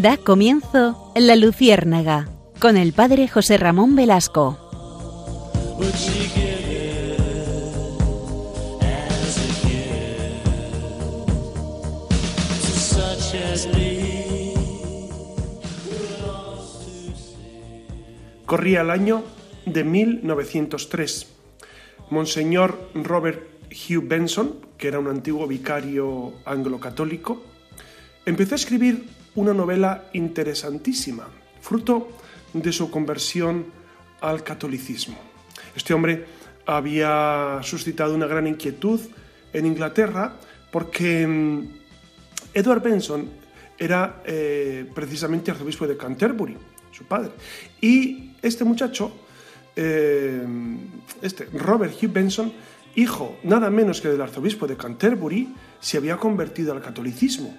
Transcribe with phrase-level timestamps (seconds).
[0.00, 2.28] Da comienzo La Luciérnaga
[2.60, 4.56] con el padre José Ramón Velasco.
[18.46, 19.24] Corría el año
[19.66, 21.26] de 1903.
[22.10, 27.42] Monseñor Robert Hugh Benson, que era un antiguo vicario anglo-católico,
[28.26, 31.28] empezó a escribir una novela interesantísima,
[31.60, 32.08] fruto
[32.52, 33.66] de su conversión
[34.20, 35.18] al catolicismo.
[35.76, 36.24] Este hombre
[36.66, 39.00] había suscitado una gran inquietud
[39.52, 40.36] en Inglaterra
[40.70, 41.60] porque mm,
[42.52, 43.28] Edward Benson
[43.78, 46.56] era eh, precisamente arzobispo de Canterbury,
[46.90, 47.30] su padre.
[47.80, 49.12] Y este muchacho,
[49.76, 50.44] eh,
[51.22, 52.52] este Robert Hugh Benson,
[52.96, 57.56] hijo nada menos que del arzobispo de Canterbury, se había convertido al catolicismo.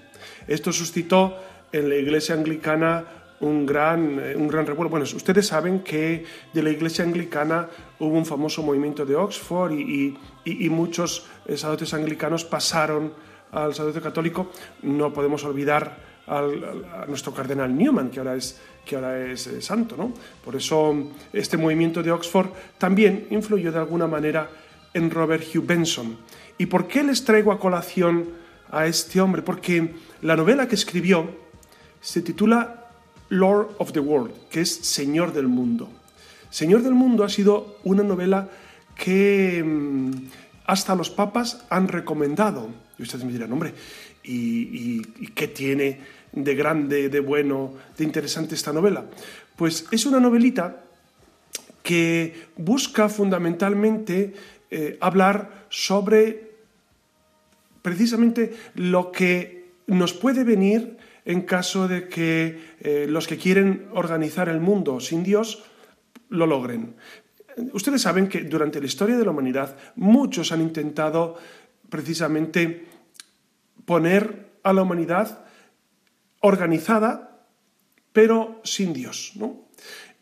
[0.48, 1.38] Esto suscitó
[1.72, 3.06] en la iglesia anglicana
[3.42, 4.90] un gran, eh, un gran revuelo.
[4.90, 7.68] Bueno, ustedes saben que de la iglesia anglicana
[8.00, 10.18] hubo un famoso movimiento de Oxford y,
[10.70, 13.14] muchos sacerdotes anglicanos pasaron
[13.52, 14.52] al sacerdote católico.
[14.82, 19.96] No podemos olvidar a nuestro cardenal Newman, que ahora es, que ahora es eh, santo.
[19.98, 20.14] ¿no?
[20.44, 24.50] Por eso este movimiento de Oxford también influyó de alguna manera
[24.94, 26.18] en Robert Hugh Benson.
[26.58, 28.30] ¿Y por qué les traigo a colación
[28.72, 29.42] a este hombre?
[29.42, 31.49] Porque la novela que escribió
[32.02, 32.88] se titula
[33.30, 35.90] Lord of the World, que es Señor del Mundo.
[36.50, 38.50] Señor del Mundo ha sido una novela
[38.96, 40.12] que mm,
[40.66, 42.70] hasta los papas han recomendado.
[42.98, 43.74] Y ustedes me dirán, hombre,
[44.24, 45.02] ¿y,
[45.34, 46.02] qué tiene
[46.32, 49.06] de grande, de bueno, de interesante esta novela?
[49.56, 50.84] Pues es una novelita
[51.84, 54.34] que busca fundamentalmente
[54.70, 56.50] eh, hablar sobre
[57.82, 64.50] precisamente lo que nos puede venir en caso de que eh, los que quieren organizar
[64.50, 65.64] el mundo sin Dios
[66.30, 66.96] lo logren.
[67.74, 71.38] Ustedes saben que durante la historia de la humanidad muchos han intentado
[71.90, 72.86] precisamente
[73.86, 75.46] poner a la humanidad
[76.42, 77.46] organizada,
[78.14, 79.34] pero sin Dios.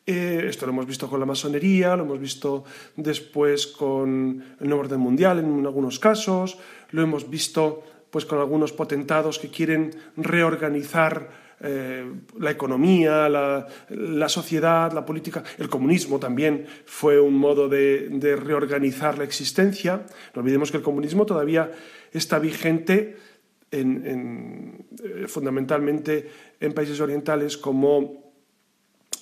[0.06, 2.64] Eh, esto lo hemos visto con la masonería, lo hemos visto
[2.96, 6.58] después con el nuevo orden mundial en algunos casos,
[6.92, 7.84] lo hemos visto
[8.18, 11.30] pues con algunos potentados que quieren reorganizar
[11.60, 12.04] eh,
[12.40, 15.44] la economía, la, sociedad, la política.
[15.60, 18.10] El comunismo también fue un modo de,
[18.44, 20.04] reorganizar la existencia.
[20.34, 21.72] No olvidemos que el comunismo todavía
[22.12, 23.18] está vigente
[23.70, 28.34] en, eh, fundamentalmente en países orientales como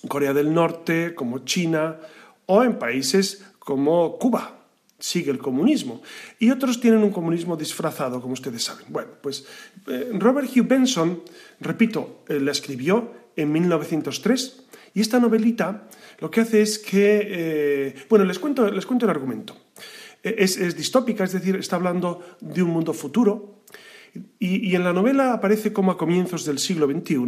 [0.07, 1.97] Corea del Norte, como China
[2.45, 4.54] o en países como Cuba
[4.99, 6.01] sigue el comunismo.
[6.39, 8.85] Y otros tienen un comunismo disfrazado, como ustedes saben.
[8.89, 9.45] Bueno, pues
[9.87, 11.21] eh, Robert Hugh Benson,
[11.59, 14.63] repito, eh, la escribió en 1903
[14.93, 15.87] y esta novelita
[16.19, 19.57] lo que hace es que, eh, bueno, les cuento, les cuento el argumento.
[20.23, 23.61] Es, distópica, es decir, está hablando de un mundo futuro
[24.39, 27.27] y, en la novela aparece como a comienzos del siglo XXI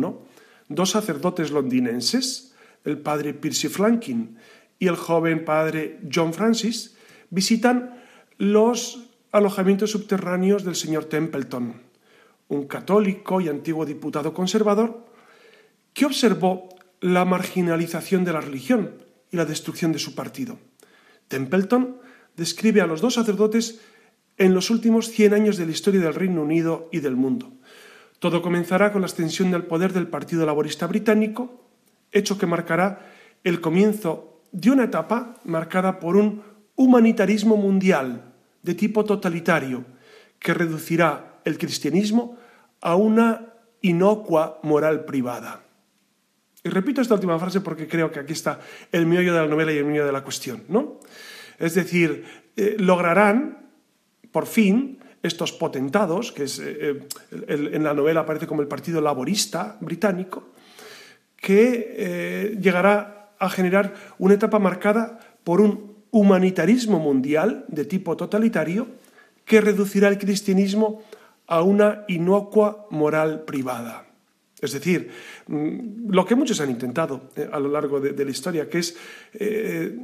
[0.69, 4.38] dos sacerdotes londinenses, el padre Percy Flankin
[4.79, 6.97] y el joven padre John Francis,
[7.29, 8.01] visitan
[8.38, 11.81] los alojamientos subterráneos del señor Templeton,
[12.47, 15.05] un católico y antiguo diputado conservador
[15.93, 16.69] que observó
[17.01, 18.93] la marginalización de la religión
[19.31, 20.57] y la destrucción de su partido.
[21.27, 21.97] Templeton
[22.35, 23.81] describe a los dos sacerdotes
[24.37, 27.51] en los últimos 100 años de la historia del Reino Unido y del mundo.
[28.19, 31.67] Todo comenzará con la extensión del poder del Partido Laborista Británico,
[32.11, 33.11] hecho que marcará
[33.43, 36.41] el comienzo de una etapa marcada por un
[36.78, 38.34] humanitarismo mundial
[38.64, 39.84] de tipo totalitario
[40.40, 42.38] que reducirá el cristianismo
[42.79, 45.64] a una inocua moral privada.
[46.64, 48.59] Y repito esta última frase porque creo que aquí está
[48.91, 51.00] el meollo de la novela y el meollo de la cuestión, ¿no?
[51.59, 52.26] Es decir,
[52.56, 53.70] eh, lograrán,
[54.32, 59.78] por fin, estos potentados, que eh, eh, en la novela aparece como el Partido Laborista
[59.82, 60.50] británico,
[61.35, 68.87] que llegará a generar una etapa marcada por un humanitarismo mundial de tipo totalitario
[69.45, 71.03] que reducirá el cristianismo
[71.47, 74.07] a una inocua moral privada.
[74.59, 75.09] Es decir,
[75.47, 78.95] mm, lo que muchos han intentado eh, a lo largo de, la historia, que es
[79.33, 79.97] eh,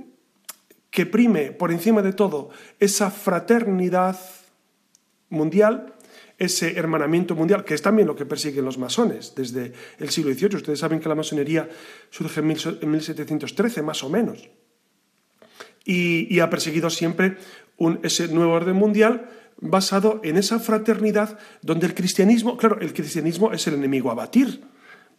[0.90, 4.18] que prime por encima de todo esa fraternidad
[5.30, 5.96] mundial,
[6.38, 10.58] ese hermanamiento mundial, que es también lo que persiguen los masones desde el siglo XVIII.
[10.58, 11.68] Ustedes saben que la masonería
[12.10, 14.50] surge en 1713, más o menos
[15.86, 17.38] y, ha perseguido siempre
[18.04, 23.66] ese nuevo orden mundial basado en esa fraternidad donde el cristianismo, claro, el cristianismo es
[23.68, 24.62] el enemigo a batir,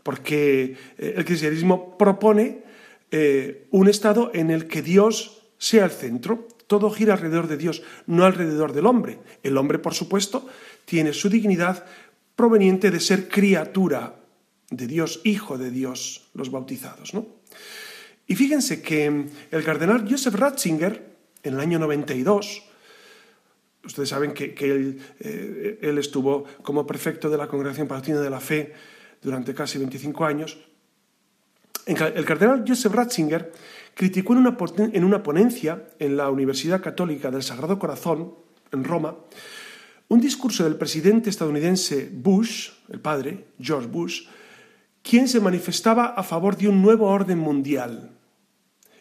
[0.02, 2.62] porque eh, el cristianismo propone
[3.10, 6.48] eh, un estado en el que Dios sea el centro.
[6.66, 9.18] Todo gira alrededor de Dios, no alrededor del hombre.
[9.42, 10.46] El hombre, por supuesto,
[10.84, 11.84] tiene su dignidad
[12.36, 14.16] proveniente de ser criatura
[14.70, 17.14] de Dios, hijo de Dios, los bautizados.
[17.14, 17.26] ¿no?
[18.26, 22.62] Y fíjense que el cardenal Joseph Ratzinger, en el año 92,
[23.84, 28.72] ustedes saben que, eh, él, estuvo como prefecto de la Congregación Palatina de la Fe
[29.20, 30.58] durante casi 25 años,
[31.86, 33.52] el cardenal Joseph Ratzinger
[33.94, 38.34] criticó en una, en una ponencia en la Universidad Católica del Sagrado Corazón,
[38.72, 39.16] en Roma,
[40.08, 44.26] un discurso del presidente estadounidense Bush, el padre, George Bush,
[45.04, 48.16] quien se manifestaba a favor de un nuevo orden mundial.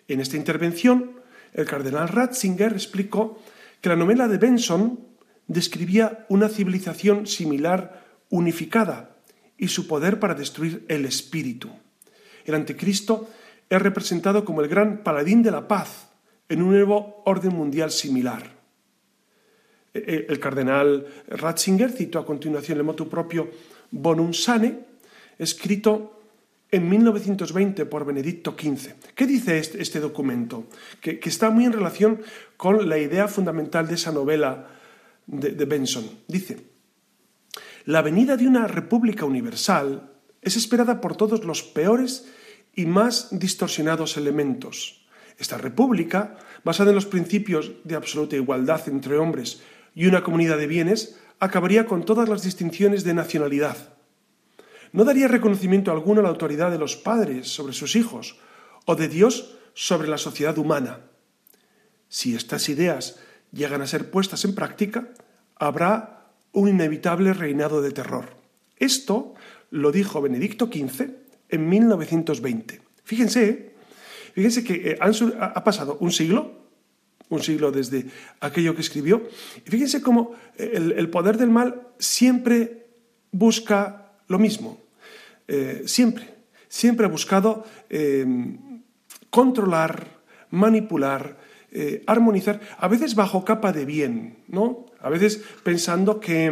[0.09, 1.13] En esta intervención,
[1.53, 3.39] el cardenal Ratzinger explicó
[3.79, 4.99] que la novela de Benson
[5.47, 9.15] describía una civilización similar unificada
[9.57, 11.69] y su poder para destruir el espíritu.
[12.43, 13.29] El anticristo
[13.69, 16.09] es representado como el gran paladín de la paz
[16.49, 18.43] en un nuevo orden mundial similar.
[19.93, 23.49] E, e, el cardenal Ratzinger citó a continuación el motu propio
[23.91, 24.92] Bonum Sane,
[25.37, 26.19] escrito
[26.73, 29.13] en 1920 por Benedicto XV.
[29.13, 30.65] ¿Qué dice este, este documento?
[31.01, 32.21] Que, está muy en relación
[32.57, 34.69] con la idea fundamental de esa novela
[35.27, 36.09] de, de Benson.
[36.27, 36.65] Dice,
[37.85, 42.27] la venida de una república universal es esperada por todos los peores
[42.73, 45.05] y más distorsionados elementos.
[45.37, 49.61] Esta república, basada en los principios de absoluta igualdad entre hombres
[49.93, 53.92] y una comunidad de bienes, acabaría con todas las distinciones de nacionalidad
[54.93, 58.37] no daría reconocimiento alguno a la autoridad de los padres sobre sus hijos
[58.85, 61.01] o de Dios sobre la sociedad humana.
[62.07, 63.19] Si estas ideas
[63.51, 65.09] llegan a ser puestas en práctica,
[65.55, 68.37] habrá un inevitable reinado de terror.
[68.77, 69.33] Esto
[69.71, 71.09] lo dijo Benedicto XV
[71.49, 72.81] en 1920.
[73.03, 73.73] Fíjense,
[74.35, 76.51] fíjense que eh, ha pasado un siglo,
[77.29, 78.05] un siglo desde
[78.41, 79.27] aquello que escribió,
[79.65, 82.85] y fíjense cómo el poder del mal siempre
[83.31, 84.82] busca lo mismo,
[85.53, 86.33] eh, siempre,
[86.67, 88.25] siempre ha buscado eh,
[89.29, 90.07] controlar,
[90.49, 91.37] manipular,
[91.71, 94.87] eh, armonizar, a veces bajo capa de bien, ¿no?
[94.99, 96.49] A veces pensando que,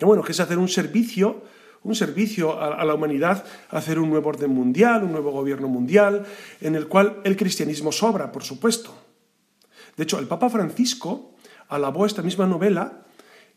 [0.00, 1.44] bueno, que es hacer un servicio,
[1.82, 6.26] un servicio a, a, la humanidad, hacer un nuevo orden mundial, un nuevo gobierno mundial,
[6.60, 8.94] en el cual el cristianismo sobra, por supuesto.
[9.96, 11.32] De hecho, el Papa Francisco
[11.68, 13.06] alabó esta misma novela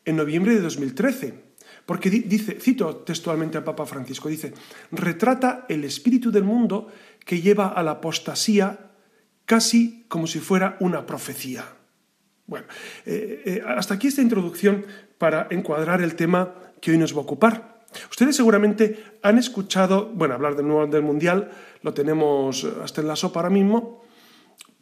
[0.06, 1.47] en noviembre de 2013
[1.88, 4.54] porque dice, cito textualmente al Papa Francisco, dice,
[4.92, 6.92] retrata el espíritu del mundo
[7.24, 8.92] que lleva a la apostasía
[9.46, 11.64] casi como si fuera una profecía.
[12.46, 12.68] Bueno,
[13.06, 14.86] eh, eh, hasta aquí esta introducción
[15.18, 17.86] para encuadrar el tema que hoy nos va a ocupar.
[18.12, 21.52] Ustedes seguramente han escuchado, bueno, hablar del nuevo orden mundial,
[21.84, 24.04] lo tenemos hasta en la sopa ahora mismo,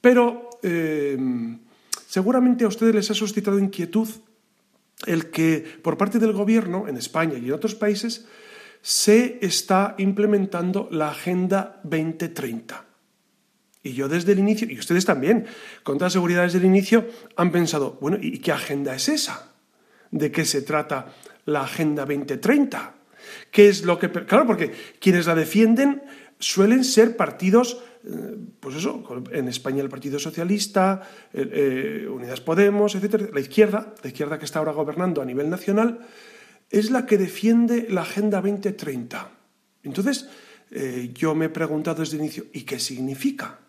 [0.01, 1.15] pero eh,
[2.07, 4.09] seguramente a ustedes les ha suscitado inquietud
[5.05, 8.25] el que por parte del gobierno en España y en otros países
[8.81, 12.85] se está implementando la Agenda 2030.
[13.85, 15.45] Y yo desde el inicio, y ustedes también,
[15.83, 19.53] con toda seguridad desde el inicio, han pensado, bueno, ¿y qué agenda es esa?
[20.09, 21.13] ¿De qué se trata
[21.45, 22.95] la Agenda 2030?
[23.51, 24.09] ¿Qué es lo que...
[24.09, 26.01] Claro, porque quienes la defienden
[26.39, 27.83] suelen ser partidos
[28.59, 31.01] pues eso, en España el Partido Socialista,
[31.33, 35.99] eh, Unidas Podemos, etcétera, la izquierda, la izquierda que está ahora gobernando a nivel nacional,
[36.69, 39.29] es la que defiende la Agenda 2030.
[39.83, 40.29] Entonces,
[40.71, 43.59] eh, yo me he preguntado desde el inicio, ¿y qué significa?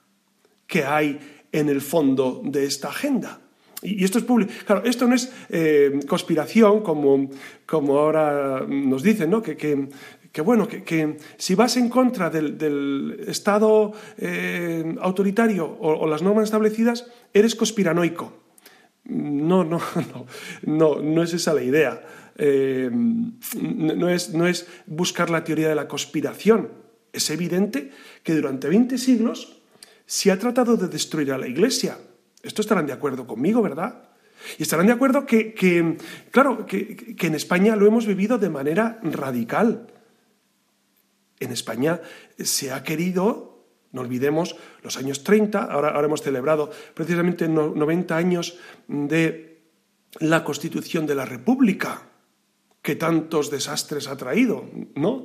[0.66, 1.19] ¿Qué hay
[1.52, 3.40] en el fondo de esta agenda?
[3.83, 4.52] Y esto es público.
[4.64, 5.31] Claro, esto no es
[6.07, 7.31] conspiración, como,
[7.66, 9.43] como ahora nos dicen, ¿no?
[9.43, 9.88] que
[10.43, 17.55] bueno, que, si vas en contra del, Estado eh, autoritario o, las normas establecidas, eres
[17.55, 18.33] conspiranoico.
[19.05, 19.78] No, no,
[20.12, 20.26] no,
[20.62, 22.02] no, no es esa la idea.
[22.38, 26.71] Eh, no, es, no es buscar la teoría de la conspiración.
[27.12, 27.90] Es evidente
[28.23, 29.62] que durante 20 siglos
[30.05, 31.99] se ha tratado de destruir a la Iglesia.
[32.43, 34.02] Esto estarán de acuerdo conmigo, ¿verdad?
[34.59, 35.55] Y estarán de acuerdo que,
[36.31, 39.88] claro, que, en España lo hemos vivido de manera radical
[41.40, 42.00] en España
[42.38, 49.62] se ha querido, no olvidemos, los años 30, ahora, hemos celebrado precisamente 90 años de
[50.21, 52.02] la Constitución de la República,
[52.83, 55.25] que tantos desastres ha traído, ¿no?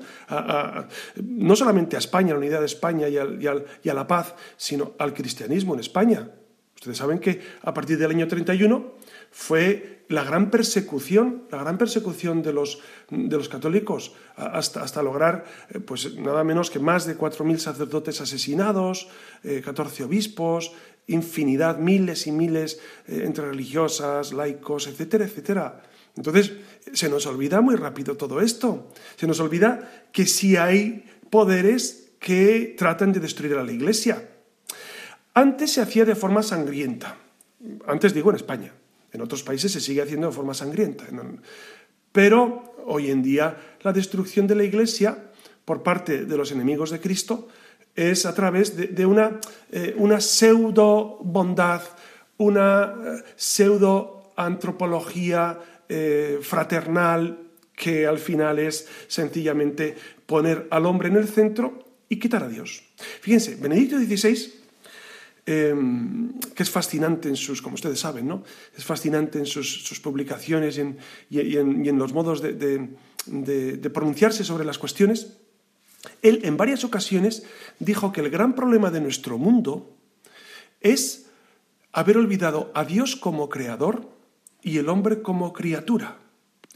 [1.23, 4.93] no solamente a España, a la unidad de España y, y a la paz, sino
[4.97, 6.31] al cristianismo en España.
[6.73, 8.95] Ustedes saben que a partir del año 31
[9.29, 15.45] fue la gran persecución, la gran persecución de los, de los católicos, hasta, hasta lograr
[15.69, 19.07] eh, pues, nada menos que más de 4.000 sacerdotes asesinados,
[19.41, 20.73] 14 obispos,
[21.07, 25.81] infinidad, miles y miles entre religiosas, laicos, etcétera, etcétera.
[26.15, 26.53] Entonces,
[26.93, 28.91] se nos olvida muy rápido todo esto.
[29.15, 34.29] Se nos olvida que si hay poderes que tratan de destruir a la Iglesia.
[35.33, 37.17] Antes se hacía de forma sangrienta.
[37.87, 38.73] Antes digo en España.
[39.13, 41.05] En otros países se sigue haciendo de forma sangrienta.
[42.11, 45.31] Pero hoy en día la destrucción de la Iglesia
[45.65, 47.47] por parte de los enemigos de Cristo
[47.95, 49.39] es a través de, una,
[49.71, 51.81] eh, una pseudo bondad,
[52.37, 57.37] una eh, pseudo antropología eh, fraternal
[57.75, 62.83] que al final es sencillamente poner al hombre en el centro y quitar a Dios.
[63.21, 64.60] Fíjense, Benedicto XVI,
[65.45, 68.43] em, que es fascinante en sus, como ustedes saben, ¿no?
[68.75, 70.79] es fascinante en sus, publicaciones
[71.29, 75.37] y en, los modos de pronunciarse sobre las cuestiones,
[76.21, 77.43] él en varias ocasiones
[77.79, 79.95] dijo que el gran problema de nuestro mundo
[80.79, 81.27] es
[81.91, 84.09] haber olvidado a Dios como creador
[84.61, 86.17] y el hombre como criatura.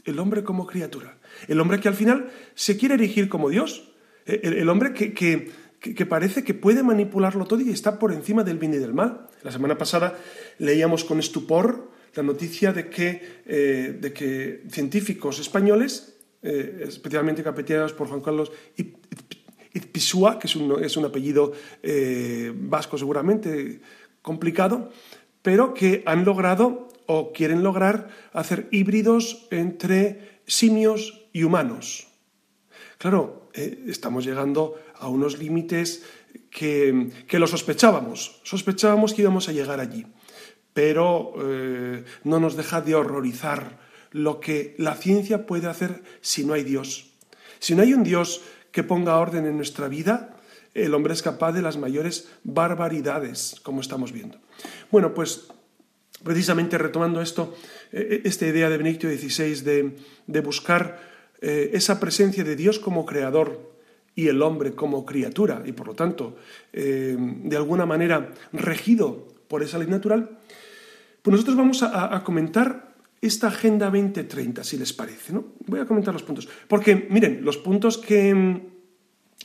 [0.04, 1.18] El hombre como criatura.
[1.48, 3.88] El hombre que al final se quiere erigir como Dios.
[4.24, 5.52] El, hombre que,
[6.08, 9.28] parece que puede manipularlo todo y está por encima del bien y del mal.
[9.42, 10.18] La semana pasada
[10.58, 17.92] leíamos con estupor la noticia de que, eh, de que científicos españoles, eh, especialmente capitaneados
[17.92, 18.52] por Juan Carlos
[19.74, 21.52] Ipizua, que es un, es un apellido
[21.82, 23.80] eh, vasco seguramente
[24.22, 24.90] complicado,
[25.42, 32.08] pero que han logrado o quieren lograr hacer híbridos entre simios y humanos.
[32.98, 36.04] Claro, estamos llegando a unos límites
[36.50, 40.06] que, lo sospechábamos, sospechábamos que íbamos a llegar allí,
[40.72, 43.78] pero eh, no nos deja de horrorizar
[44.12, 47.12] lo que la ciencia puede hacer si no hay Dios.
[47.58, 50.36] Si no hay un Dios que ponga orden en nuestra vida,
[50.74, 54.38] el hombre es capaz de las mayores barbaridades, como estamos viendo.
[54.90, 55.48] Bueno, pues
[56.22, 57.54] precisamente retomando esto,
[57.92, 59.94] eh, esta idea de Benedicto XVI
[60.26, 61.00] de, buscar
[61.40, 63.75] eh, esa presencia de Dios como creador
[64.16, 66.36] y el hombre como criatura, y por lo tanto,
[66.72, 70.38] eh, de alguna manera regido por esa ley natural,
[71.22, 75.32] pues nosotros vamos a, comentar esta Agenda 2030, si les parece.
[75.32, 75.44] ¿no?
[75.66, 76.48] Voy a comentar los puntos.
[76.66, 78.62] Porque, miren, los puntos que,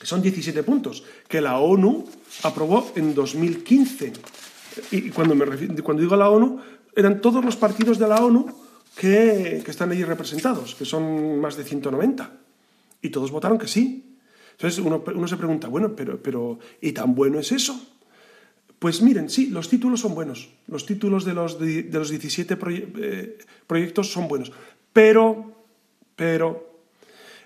[0.01, 2.05] son 17 puntos, que la ONU
[2.43, 4.13] aprobó en 2015
[4.91, 5.45] y cuando, me
[5.83, 6.59] cuando digo la ONU,
[6.95, 8.45] eran todos los partidos de la ONU
[8.95, 12.31] que, están allí representados, que son más de 190.
[13.01, 14.10] Y todos votaron que sí.
[14.61, 17.81] Entonces uno, se pregunta, bueno, pero, pero ¿y tan bueno es eso?
[18.77, 20.49] Pues miren, sí, los títulos son buenos.
[20.67, 24.51] Los títulos de los, de, los 17 eh, proyectos son buenos.
[24.93, 25.65] Pero,
[26.15, 26.79] pero,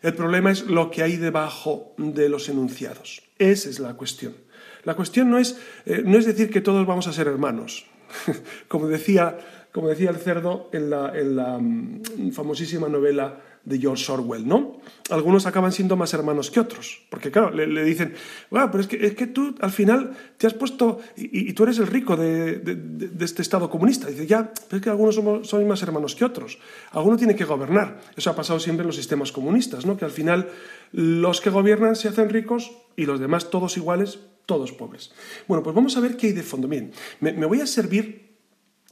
[0.02, 3.24] el problema es lo que hay debajo de los enunciados.
[3.40, 4.36] Esa es la cuestión.
[4.84, 7.86] La cuestión no es, eh, no es decir que todos vamos a ser hermanos,
[8.68, 9.38] como, decía,
[9.72, 14.80] como decía el cerdo en la, en la mm, famosísima novela de George Orwell, ¿no?
[15.10, 18.14] Algunos acaban siendo más hermanos que otros, porque claro, le, dicen,
[18.50, 21.80] bueno, pero es que, es que tú al final te has puesto, y, tú eres
[21.80, 24.08] el rico de, de, este Estado comunista.
[24.08, 26.60] Dice, ya, pero es que algunos somos, son más hermanos que otros.
[26.92, 28.02] Alguno tiene que gobernar.
[28.16, 29.98] Eso ha pasado siempre en los sistemas comunistas, ¿no?
[29.98, 30.50] Que al final
[30.92, 35.12] los que gobiernan se hacen ricos y los demás todos iguales todos pobres.
[35.48, 36.68] Bueno, pues vamos a ver qué hay de fondo.
[36.68, 38.38] Miren, me, voy a servir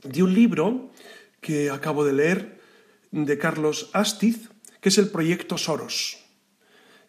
[0.03, 0.91] de un libro
[1.41, 2.59] que acabo de leer
[3.11, 4.49] de Carlos Astiz,
[4.83, 6.19] que es el proyecto Soros.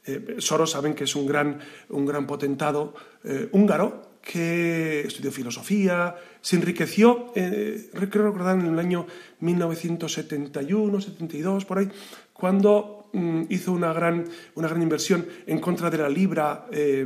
[0.06, 6.14] Eh, Soros saben que es un gran, un gran potentado eh, húngaro que estudió filosofía,
[6.40, 9.08] se enriqueció, eh, creo recordar en el año
[9.40, 11.90] 1971, 72, por ahí,
[12.32, 17.04] cuando mm, hizo una gran, una gran inversión en contra de la libra de,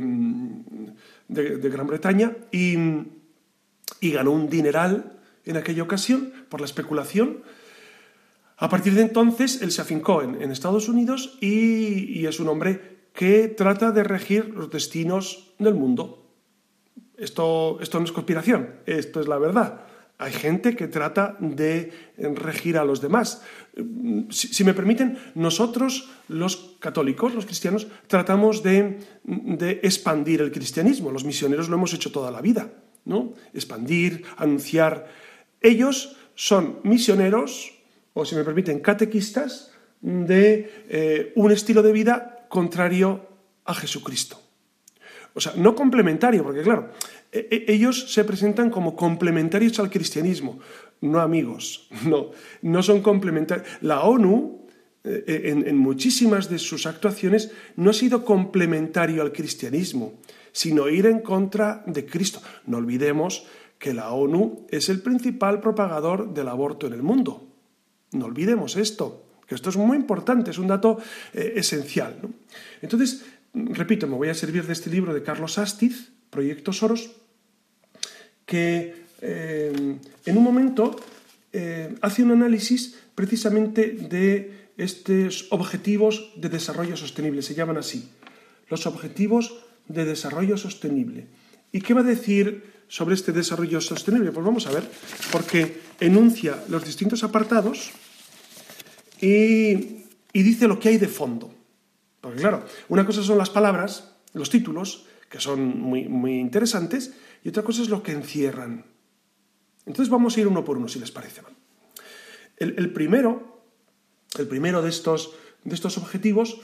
[1.27, 2.77] Gran Bretaña y,
[4.01, 7.39] ganó un dineral en aquella ocasión por la especulación.
[8.59, 13.47] A partir de entonces, él se afincó en, Estados Unidos y, es un hombre que
[13.47, 16.35] trata de regir los destinos del mundo.
[17.17, 19.85] Esto, esto no es conspiración, esto es la verdad.
[20.21, 23.41] Hay gente que trata de regir a los demás.
[24.29, 28.99] Si, me permiten, nosotros los católicos, los cristianos, tratamos de,
[29.81, 31.11] expandir el cristianismo.
[31.11, 32.69] Los misioneros lo hemos hecho toda la vida,
[33.05, 33.33] ¿no?
[33.53, 35.07] Expandir, anunciar.
[35.61, 37.78] Ellos son misioneros,
[38.13, 43.27] o si me permiten, catequistas de eh, un estilo de vida contrario
[43.65, 44.41] a Jesucristo.
[45.33, 46.89] O sea, no complementario, porque claro,
[47.31, 50.59] e, e, ellos se presentan como complementarios al cristianismo,
[51.01, 53.67] no amigos, no, no son complementarios.
[53.81, 54.67] La ONU,
[55.03, 60.19] eh, en, en muchísimas de sus actuaciones, no ha sido complementario al cristianismo,
[60.51, 62.41] sino ir en contra de Cristo.
[62.65, 63.45] No olvidemos
[63.77, 67.48] que la ONU es el principal propagador del aborto en el mundo.
[68.11, 70.97] No olvidemos esto, que esto es muy importante, es un dato
[71.33, 72.19] eh, esencial.
[72.81, 73.23] Entonces,
[73.53, 77.11] repito, me voy a servir de este libro de Carlos Astiz, Proyecto Soros,
[78.45, 80.95] que eh, en un momento
[81.51, 88.09] eh, hace un análisis precisamente de estos objetivos de desarrollo sostenible, se llaman así,
[88.69, 91.27] los objetivos de desarrollo sostenible.
[91.71, 94.31] ¿Y qué va a decir sobre este desarrollo sostenible?
[94.31, 94.83] Pues vamos a ver,
[95.31, 97.91] porque enuncia los distintos apartados
[99.21, 101.53] y, dice lo que hay de fondo.
[102.21, 107.13] Porque claro, una cosa son las palabras, los títulos, que son muy, muy interesantes,
[107.43, 108.85] y otra cosa es lo que encierran.
[109.85, 111.41] Entonces vamos a ir uno por uno, si les parece.
[112.57, 113.63] El, primero,
[114.37, 116.59] el primero de, estos, de estos objetivos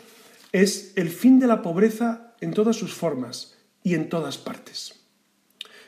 [0.52, 5.05] es el fin de la pobreza en todas sus formas y en todas partes.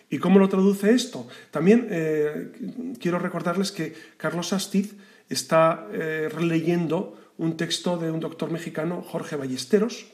[0.10, 1.28] ¿Y cómo lo traduce esto?
[1.52, 2.52] También eh,
[3.00, 4.96] quiero recordarles que Carlos Astiz
[5.30, 10.08] está eh, releyendo un texto de un doctor mexicano, Jorge Ballesteros,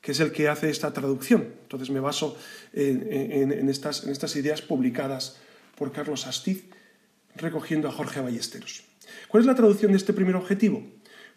[0.00, 1.54] que es el que hace esta traducción.
[1.62, 2.36] Entonces me baso
[2.72, 5.38] en, estas, en estas ideas publicadas
[5.76, 6.64] por Carlos Astiz,
[7.36, 8.84] recogiendo a Jorge Ballesteros.
[9.28, 10.82] ¿Cuál es la traducción de este primer objetivo?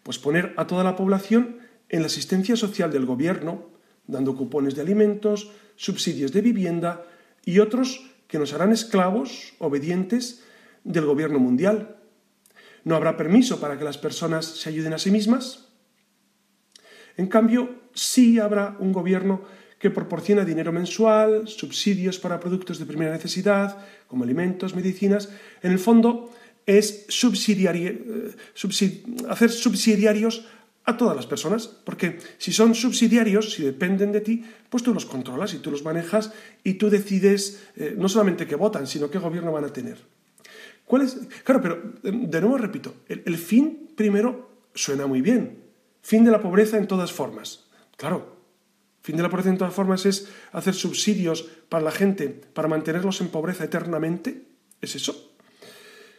[0.02, 3.70] Pues poner a toda la población en la asistencia social del gobierno,
[4.06, 7.04] dando cupones de alimentos, subsidios de vivienda
[7.44, 10.42] y otros que nos harán esclavos, obedientes
[10.84, 11.96] del gobierno mundial.
[12.84, 15.68] No habrá permiso para que las personas se ayuden a sí mismas.
[17.16, 19.42] En cambio, sí habrá un gobierno
[19.78, 25.28] que proporciona dinero mensual, subsidios para productos de primera necesidad, como alimentos, medicinas.
[25.60, 26.30] En el fondo,
[26.66, 28.34] es eh,
[29.28, 30.46] hacer subsidiarios
[30.84, 35.06] a todas las personas, porque si son subsidiarios, si dependen de ti, pues tú los
[35.06, 36.32] controlas y tú los manejas
[36.64, 39.98] y tú decides eh, no solamente qué votan, sino qué gobierno van a tener.
[40.84, 41.16] ¿Cuál es?
[41.44, 45.62] Claro, pero de nuevo repito, el, fin primero suena muy bien.
[46.02, 47.66] Fin de la pobreza en todas formas.
[47.96, 48.36] Claro,
[49.02, 53.20] fin de la pobreza en todas formas es hacer subsidios para la gente, para mantenerlos
[53.20, 54.42] en pobreza eternamente.
[54.80, 55.32] ¿Es eso?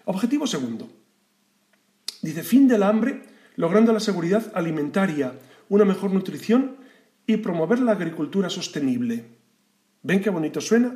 [0.05, 0.89] Objetivo segundo.
[2.21, 5.33] Dice, fin del hambre logrando la seguridad alimentaria,
[5.69, 6.77] una mejor nutrición
[7.25, 9.25] y promover la agricultura sostenible.
[10.01, 10.93] ¿Ven qué bonito suena?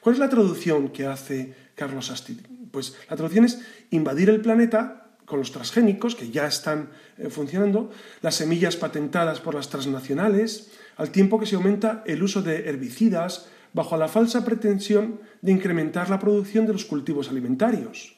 [0.00, 2.38] ¿Cuál es la traducción que hace Carlos Asti?
[2.70, 3.60] Pues la traducción es
[3.90, 9.54] invadir el planeta con los transgénicos que ya están eh, funcionando, las semillas patentadas por
[9.54, 15.20] las transnacionales, al tiempo que se aumenta el uso de herbicidas bajo la falsa pretensión
[15.40, 18.16] de incrementar la producción de los cultivos alimentarios.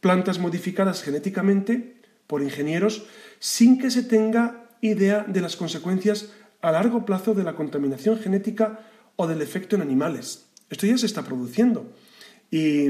[0.00, 2.01] Plantas modificadas genéticamente
[2.32, 3.04] por ingenieros
[3.40, 8.80] sin que se tenga idea de las consecuencias a largo plazo de la contaminación genética
[9.16, 10.48] o del efecto en animales.
[10.70, 11.92] Esto ya se está produciendo.
[12.50, 12.88] Y,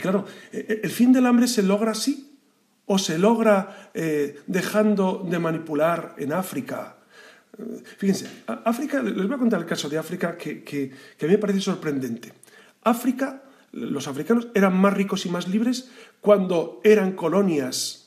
[0.00, 2.40] claro, e, e, ¿el fin del hambre se logra así?
[2.86, 6.96] ¿O se logra eh, dejando de manipular en África?
[7.58, 11.32] Eh, fíjense, África, les voy a contar el caso de África que, que a mí
[11.32, 12.32] me parece sorprendente.
[12.84, 15.90] África, los africanos eran más ricos y más libres
[16.22, 18.03] cuando eran colonias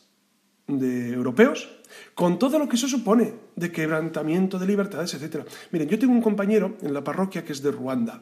[0.67, 1.69] de europeos,
[2.13, 5.47] con todo lo que eso supone de quebrantamiento de libertades, etc.
[5.71, 8.21] Miren, yo tengo un compañero en la parroquia que es de Ruanda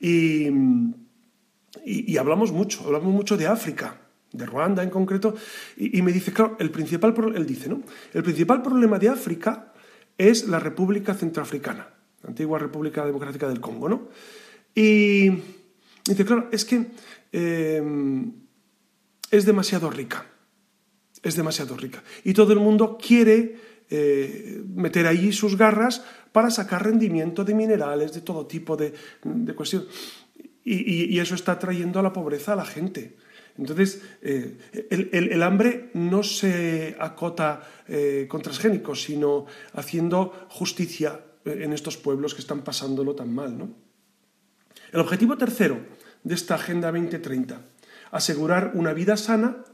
[0.00, 0.48] y,
[1.84, 4.00] y, hablamos mucho, hablamos mucho de África,
[4.32, 5.34] de Ruanda en concreto,
[5.76, 7.14] y, me dice, claro, el principal,
[7.46, 7.82] dice, ¿no?
[8.12, 9.72] El principal problema de África
[10.18, 11.88] es la República Centroafricana,
[12.22, 14.08] la antigua República Democrática del Congo, ¿no?
[14.74, 15.30] Y
[16.04, 16.86] dice, claro, es que
[17.32, 17.82] eh,
[19.30, 20.26] es demasiado rica
[21.24, 22.04] es demasiado rica.
[22.22, 23.56] Y todo el mundo quiere
[23.90, 28.92] eh, meter ahí sus garras para sacar rendimiento de minerales, de todo tipo de,
[29.24, 29.88] de cuestiones.
[30.64, 33.16] Y, eso está trayendo a la pobreza a la gente.
[33.58, 34.56] Entonces, eh,
[34.90, 42.40] el, hambre no se acota eh, con transgénicos, sino haciendo justicia en estos pueblos que
[42.40, 43.56] están pasándolo tan mal.
[43.56, 43.74] ¿no?
[44.90, 45.78] El objetivo tercero
[46.22, 47.60] de esta Agenda 2030,
[48.10, 49.64] asegurar una vida sana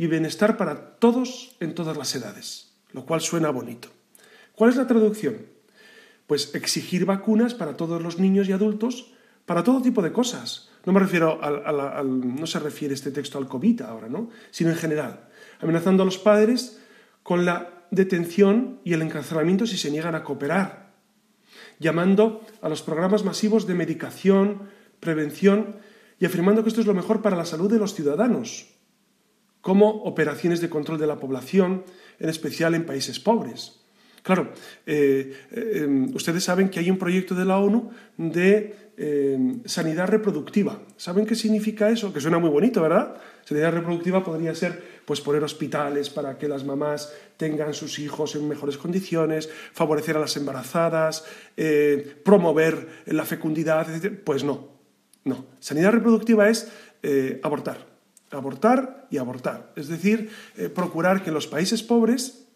[0.00, 3.90] y bienestar para todos en todas las edades, lo cual suena bonito.
[4.54, 5.44] ¿Cuál es la traducción?
[6.26, 9.12] Pues exigir vacunas para todos los niños y adultos
[9.44, 10.70] para todo tipo de cosas.
[10.86, 14.30] No me refiero al, no se refiere este texto al COVID ahora, ¿no?
[14.50, 15.28] Sino en general,
[15.60, 16.80] amenazando a los padres
[17.22, 20.94] con la detención y el encarcelamiento si se niegan a cooperar.
[21.78, 25.76] llamando a los programas masivos de medicación, prevención
[26.18, 28.79] y afirmando que esto es lo mejor para la salud de los ciudadanos,
[29.60, 31.84] como operaciones de control de la población,
[32.18, 33.80] en especial en países pobres.
[34.22, 34.52] Claro,
[34.86, 40.08] eh, eh, em, ustedes saben que hay un proyecto de la ONU de em, sanidad
[40.08, 40.82] reproductiva.
[40.96, 42.12] ¿Saben qué significa eso?
[42.12, 43.16] Que suena muy bonito, ¿verdad?
[43.44, 48.46] Sanidad reproductiva podría ser pues poner hospitales para que las mamás tengan sus hijos en
[48.46, 51.24] mejores condiciones, favorecer a las embarazadas,
[51.56, 54.20] eh, promover la fecundidad, etc.
[54.22, 54.68] Pues no,
[55.24, 55.46] no.
[55.60, 56.70] Sanidad reproductiva es
[57.42, 57.86] abortar,
[58.30, 59.72] abortar y abortar.
[59.76, 60.30] Es decir,
[60.74, 62.46] procurar que en los países pobres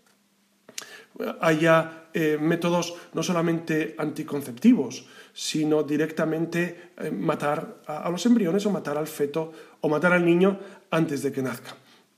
[1.41, 8.99] haya eh, métodos no solamente anticonceptivos, sino directamente eh, matar a, los embriones o matar
[8.99, 10.59] al feto o matar al niño
[10.91, 11.75] antes de que nazca.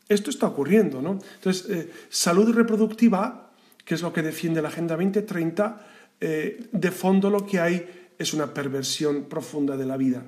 [0.08, 1.18] Esto está ocurriendo, ¿no?
[1.34, 3.52] Entonces, eh, salud reproductiva,
[3.84, 5.86] que es lo que defiende la Agenda 2030,
[6.18, 10.24] de fondo lo que hay es una perversión profunda de la vida.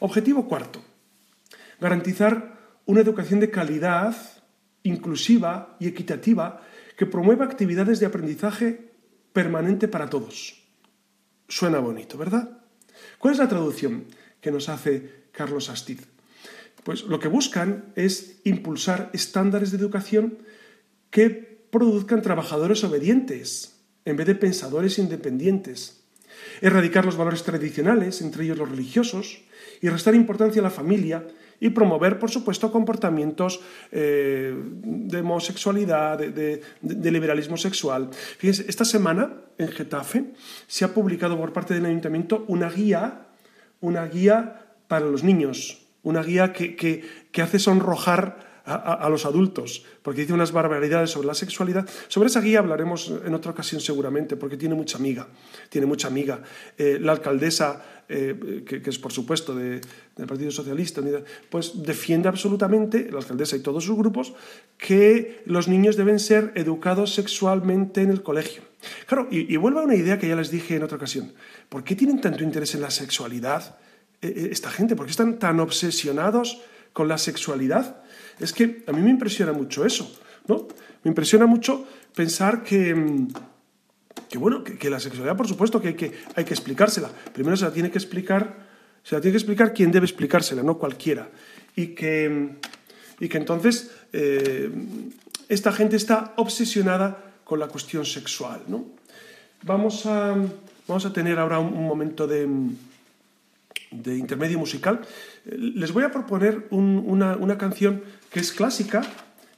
[0.00, 0.82] Objetivo cuarto,
[1.80, 4.16] garantizar una educación de calidad,
[4.82, 6.62] inclusiva y equitativa
[6.96, 8.92] que promueva actividades de aprendizaje
[9.32, 10.64] permanente para todos.
[11.48, 12.62] Suena bonito, ¿verdad?
[13.18, 14.06] ¿Cuál es la traducción
[14.40, 16.08] que nos hace Carlos Astiz?
[16.84, 20.38] Pues lo que buscan es impulsar estándares de educación
[21.10, 21.28] que
[21.70, 26.02] produzcan trabajadores obedientes en vez de pensadores independientes,
[26.60, 29.42] erradicar los valores tradicionales, entre ellos los religiosos,
[29.80, 31.24] y restar importancia a la familia
[31.60, 36.62] y promover, por supuesto, comportamientos eh, de homosexualidad, de,
[37.10, 38.10] liberalismo sexual.
[38.38, 40.24] Fíjense, esta semana en Getafe
[40.66, 43.26] se ha publicado por parte del ayuntamiento una guía,
[43.80, 50.22] una guía para los niños, una guía que, que hace sonrojar a, los adultos, porque
[50.22, 51.88] dice unas barbaridades sobre la sexualidad.
[52.08, 55.26] Sobre esa guía hablaremos en otra ocasión seguramente, porque tiene mucha amiga,
[55.68, 56.42] tiene mucha amiga.
[56.76, 59.80] Eh, la alcaldesa, eh, que, es por supuesto del
[60.26, 61.00] Partido Socialista,
[61.48, 64.34] pues defiende absolutamente, la alcaldesa y todos sus grupos,
[64.76, 68.62] que los niños deben ser educados sexualmente en el colegio.
[69.06, 71.32] Claro, y, vuelvo a una idea que ya les dije en otra ocasión.
[71.68, 73.76] ¿Por qué tienen tanto interés en la sexualidad
[74.22, 74.94] eh, esta gente?
[74.94, 78.02] ¿Por qué están tan obsesionados con la sexualidad?
[78.40, 80.68] Es que a mí me impresiona mucho eso, ¿no?
[81.04, 83.28] Me impresiona mucho pensar que, mm,
[84.28, 87.10] que bueno, que, la sexualidad, por supuesto, que hay, que hay que explicársela.
[87.32, 88.66] Primero se la tiene que explicar,
[89.02, 91.30] se la tiene que explicar quien debe explicársela, no cualquiera.
[91.76, 92.56] Y que,
[93.20, 94.70] y que entonces eh,
[95.48, 98.84] esta gente está obsesionada con la cuestión sexual, ¿no?
[99.62, 100.36] Vamos a,
[100.86, 102.46] vamos a tener ahora un, momento de,
[103.90, 105.00] de intermedio musical.
[105.44, 109.02] Les voy a proponer una, una canción que es clásica,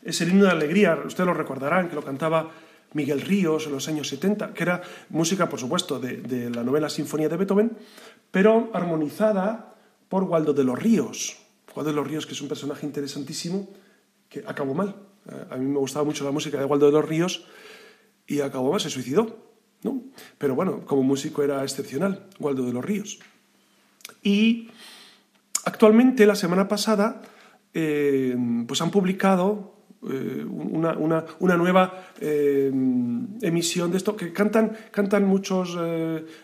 [0.02, 2.50] es el himno de alegría, ustedes lo recordarán, que lo cantaba
[2.92, 7.28] Miguel Ríos en los años 70, que era música, por supuesto, de, la novela Sinfonía
[7.28, 7.76] de Beethoven,
[8.30, 9.74] pero armonizada
[10.08, 11.38] por Waldo de los Ríos.
[11.74, 13.68] Waldo de los Ríos, que es un personaje interesantísimo,
[14.28, 14.96] que acabó mal.
[15.30, 17.46] Eh, a mí me gustaba mucho la música de Waldo de los Ríos
[18.26, 19.50] y acabó mal, se suicidó.
[19.82, 20.02] ¿no?
[20.38, 23.18] Pero bueno, como músico era excepcional, Waldo de los Ríos.
[24.22, 24.68] Y
[25.64, 27.22] actualmente, la semana pasada,
[27.72, 29.74] eh, pues han publicado
[30.08, 32.68] eh, una, nueva eh,
[33.42, 35.78] emisión de esto, que cantan, cantan muchos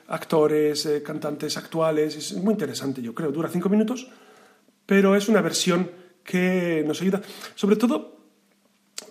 [0.08, 4.08] actores, cantantes actuales, es muy interesante yo creo, dura cinco minutos,
[4.84, 5.90] pero es una versión
[6.22, 7.20] que nos ayuda,
[7.54, 8.20] sobre todo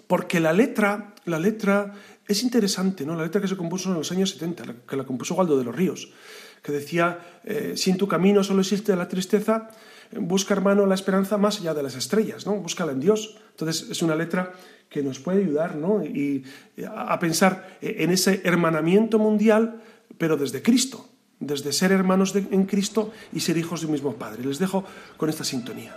[0.07, 1.91] porque la letra, la letra
[2.27, 3.15] es interesante, ¿no?
[3.15, 5.75] la letra que se compuso en los años 70, que la compuso Waldo de los
[5.75, 6.13] Ríos,
[6.61, 7.41] que decía,
[7.75, 9.69] si en tu camino solo existe la tristeza,
[10.11, 12.55] busca, hermano, la esperanza más allá de las estrellas, ¿no?
[12.55, 13.37] Búscala en Dios.
[13.51, 14.53] Entonces, es una letra
[14.89, 16.03] que nos puede ayudar, ¿no?
[16.03, 16.43] Y,
[16.87, 19.81] a pensar en ese hermanamiento mundial,
[20.17, 24.45] pero desde Cristo, desde ser hermanos en Cristo y ser hijos de un mismo Padre.
[24.45, 24.83] Les dejo
[25.17, 25.95] con esta sintonía.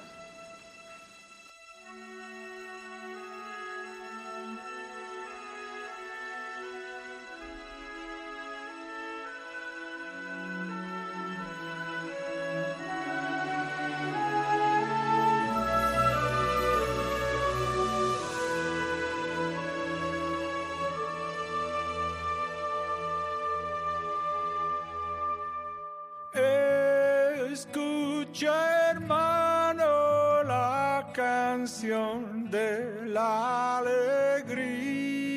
[27.58, 28.54] Escucha
[28.92, 35.32] hermano la canción de la alegría.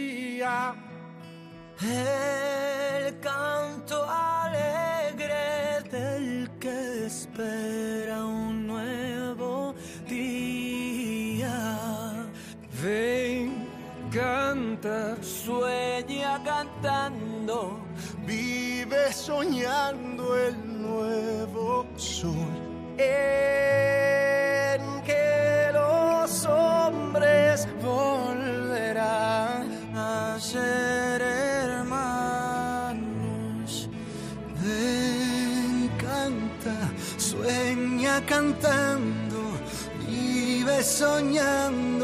[1.82, 9.74] El canto alegre del que espera un nuevo
[10.08, 11.50] día.
[12.84, 13.68] Ven,
[14.12, 17.80] canta, sueña cantando,
[18.28, 20.71] vive soñando el
[22.24, 23.02] en
[25.04, 31.90] que los hombres volverán a ser hermanos.
[34.62, 39.42] Ven, canta, sueña cantando,
[40.08, 42.01] vive soñando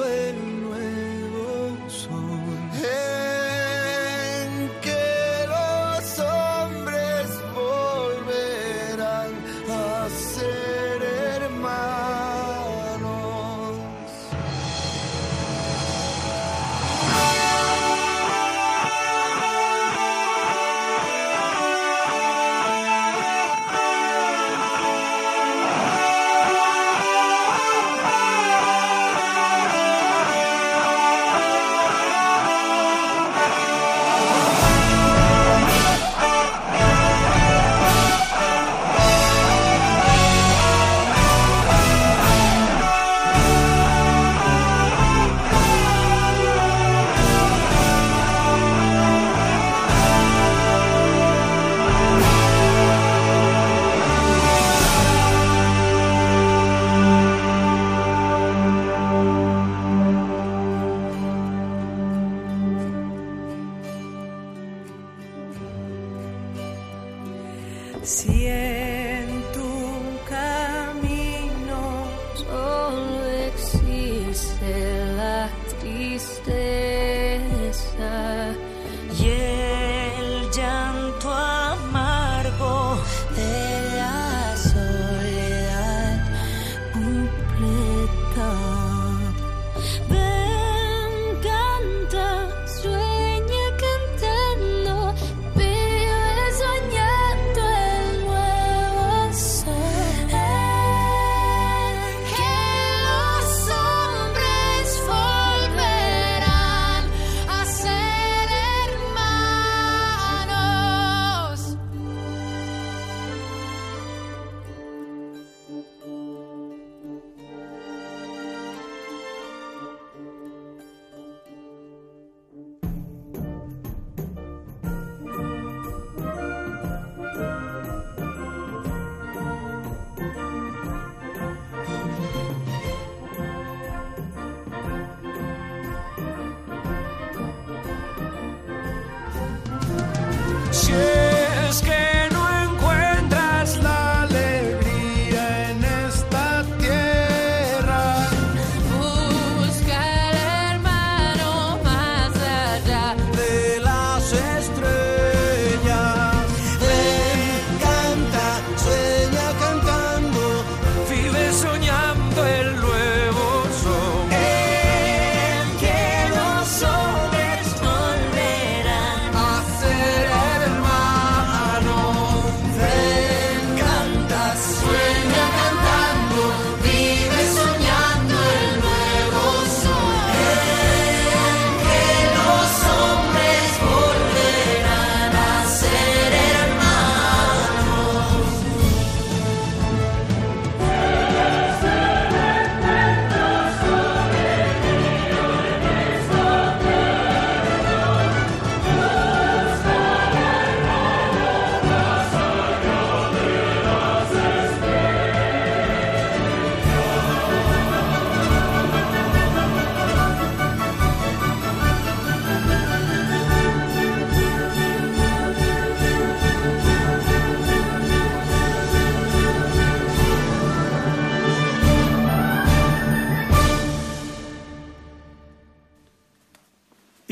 [140.77, 141.26] share.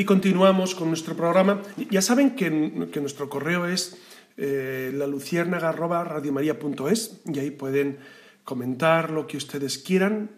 [0.06, 1.62] Continuamos con nuestro programa.
[1.89, 3.98] Ya saben que, nuestro correo es
[4.38, 7.98] eh, laluciérnaga.radiomaría.es y ahí pueden
[8.44, 10.30] comentar lo que ustedes quieran.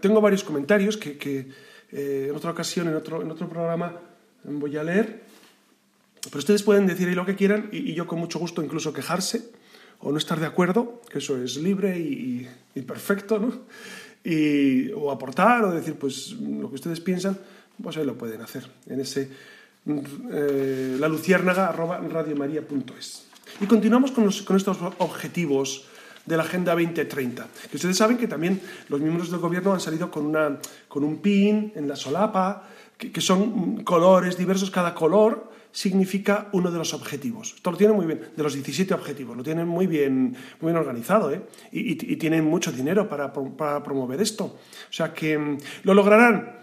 [0.00, 1.48] Tengo varios comentarios que,
[1.90, 3.98] eh, en otra ocasión, en otro, en otro programa,
[4.44, 5.22] voy a leer.
[6.24, 9.50] Pero ustedes pueden decir ahí lo que quieran y, yo con mucho gusto incluso quejarse
[10.00, 13.62] o no estar de acuerdo, que eso es libre y, y perfecto, ¿no?
[14.22, 17.38] Y, o aportar o decir pues lo que ustedes piensan
[17.82, 19.30] pues ahí lo pueden hacer en ese
[19.86, 21.74] eh, la luciérnaga
[23.60, 25.88] Y continuamos con, con estos objetivos
[26.28, 27.48] de la Agenda 2030.
[27.70, 31.18] Que ustedes saben que también los miembros del gobierno han salido con, una, con un
[31.18, 37.54] pin en la solapa, que, son colores diversos, cada color significa uno de los objetivos.
[37.56, 40.76] Esto lo tienen muy bien, de los 17 objetivos, lo tienen muy bien, muy bien
[40.76, 41.42] organizado ¿eh?
[41.72, 44.44] y, tienen mucho dinero para, promover esto.
[44.44, 46.57] O sea que mm, lo lograrán.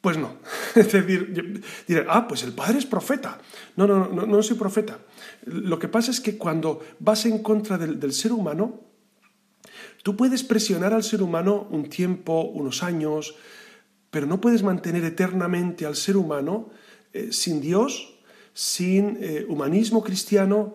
[0.00, 0.36] Pues no.
[0.74, 3.38] Es decir, diré, ah, pues el padre es profeta.
[3.76, 4.98] No, no, no, no soy profeta.
[5.44, 8.80] Lo que pasa es que cuando vas en contra del ser humano,
[10.02, 13.34] tú puedes presionar al ser humano un tiempo, unos años,
[14.10, 16.70] pero no puedes mantener eternamente al ser humano
[17.12, 18.18] eh, sin Dios,
[18.52, 20.74] sin eh, humanismo cristiano,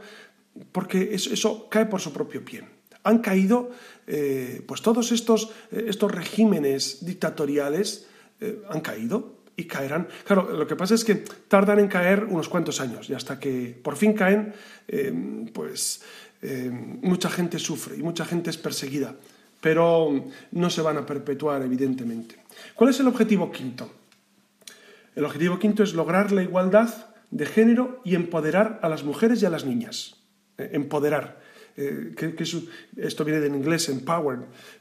[0.72, 2.64] porque eso, cae por su propio pie.
[3.04, 3.72] Han caído,
[4.08, 8.08] eh, pues todos estos, estos regímenes dictatoriales
[8.70, 10.08] han caído y caerán.
[10.26, 11.16] Claro, lo que pasa es que
[11.48, 14.54] tardan en caer unos cuantos años y hasta que por fin caen,
[15.54, 16.02] pues
[17.02, 19.16] mucha gente sufre y mucha gente es perseguida,
[19.62, 22.36] pero no se van a perpetuar, evidentemente.
[22.76, 23.90] ¿Cuál es el objetivo quinto?
[25.16, 29.46] El objetivo quinto es lograr la igualdad de género y empoderar a las mujeres y
[29.46, 30.18] a las niñas.
[30.58, 31.42] Eh, empoderar.
[31.78, 32.34] Eh, que,
[32.98, 34.40] esto viene del inglés, empower,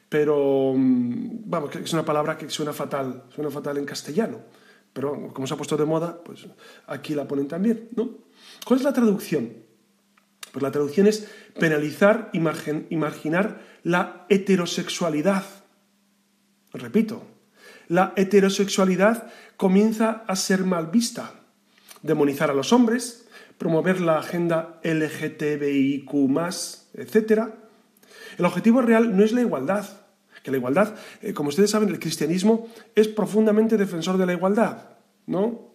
[0.08, 4.40] pero mm, vamos, que es una palabra que suena fatal, suena fatal en castellano.
[4.92, 6.46] Pero como se ha puesto de moda, pues
[6.86, 8.10] aquí la ponen también, ¿no?
[8.64, 9.52] ¿Cuál es la traducción?
[10.52, 11.28] Pues la traducción es
[11.58, 12.38] penalizar y
[12.96, 15.44] marginar la heterosexualidad.
[16.72, 17.24] Repito,
[17.88, 21.32] la heterosexualidad comienza a ser mal vista,
[22.02, 23.23] demonizar a los hombres,
[23.64, 26.12] promover la agenda LGTBIQ,
[26.92, 27.44] etc.
[28.36, 29.86] El objetivo real no es la igualdad,
[30.42, 34.90] que la igualdad, eh, como ustedes saben, el cristianismo es profundamente defensor de la igualdad,
[35.26, 35.70] ¿no?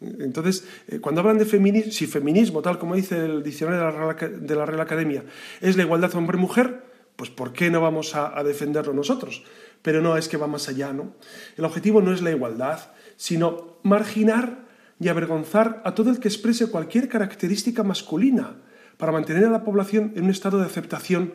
[0.00, 4.64] Entonces, eh, cuando hablan de feminismo, si feminismo, tal como dice el diccionario de la
[4.64, 5.24] Real, Academia,
[5.60, 6.84] es la igualdad hombre-mujer,
[7.16, 9.42] pues ¿por qué no vamos a, a defenderlo nosotros?
[9.82, 11.14] Pero no, es que va más allá, ¿no?
[11.56, 14.62] El objetivo no es la igualdad, sino marginar
[15.02, 18.56] y avergonzar a todo el que exprese cualquier característica masculina
[18.96, 21.34] para mantener a la población en un estado de aceptación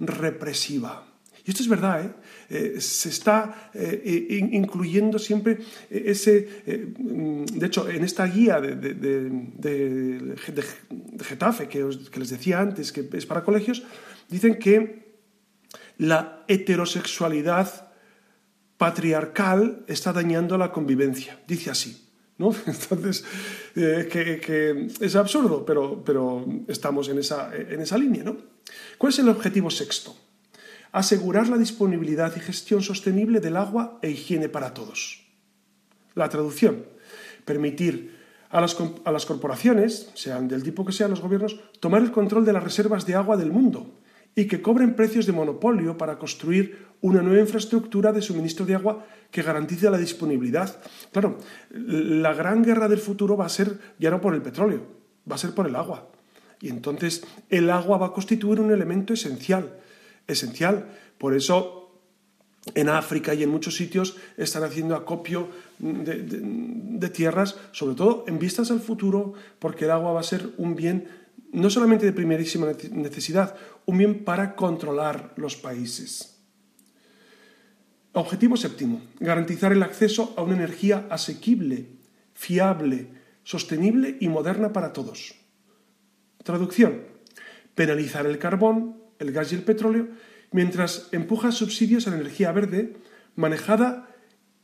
[0.00, 1.04] represiva.
[1.44, 2.10] Y esto es verdad, ¿eh?
[2.50, 5.58] Eh, se está eh, incluyendo siempre
[5.88, 6.48] ese...
[6.66, 10.34] de hecho, en esta guía de, de,
[11.22, 13.84] Getafe, que, que les decía antes, que es para colegios,
[14.28, 15.08] dicen que
[15.98, 17.92] la heterosexualidad
[18.76, 21.38] patriarcal está dañando la convivencia.
[21.46, 22.07] Dice así.
[22.66, 23.24] Entonces,
[23.74, 28.22] eh, que, es absurdo, pero, pero estamos en esa, en esa línea.
[28.22, 28.36] ¿no?
[28.96, 30.16] ¿Cuál es el objetivo sexto?
[30.92, 35.26] Asegurar la disponibilidad y gestión sostenible del agua e higiene para todos.
[36.14, 36.84] La traducción.
[37.44, 38.16] Permitir
[38.50, 42.44] a las, a las corporaciones, sean del tipo que sean los gobiernos, tomar el control
[42.44, 43.98] de las reservas de agua del mundo
[44.34, 49.06] y que cobren precios de monopolio para construir una nueva infraestructura de suministro de agua
[49.30, 50.80] que garantice la disponibilidad.
[51.12, 51.38] Claro,
[51.70, 54.82] la gran guerra del futuro va a ser ya no por el petróleo,
[55.30, 56.08] va a ser por el agua.
[56.60, 59.78] Y entonces el agua va a constituir un elemento esencial,
[60.26, 60.88] esencial.
[61.18, 62.00] Por eso
[62.74, 68.38] en África y en muchos sitios están haciendo acopio de, de, tierras, sobre todo en
[68.38, 71.08] vistas al futuro, porque el agua va a ser un bien
[71.52, 73.54] no solamente de primerísima necesidad,
[73.86, 76.37] un bien para controlar los países.
[78.12, 81.90] Objetivo séptimo, garantizar el acceso a una energía asequible,
[82.32, 83.10] fiable,
[83.42, 85.34] sostenible y moderna para todos.
[86.42, 87.02] Traducción,
[87.74, 90.08] penalizar el carbón, el gas y el petróleo,
[90.52, 92.96] mientras empuja subsidios a la energía verde,
[93.36, 94.08] manejada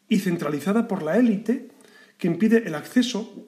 [0.08, 1.68] y centralizada por la élite,
[2.16, 3.46] que impide el acceso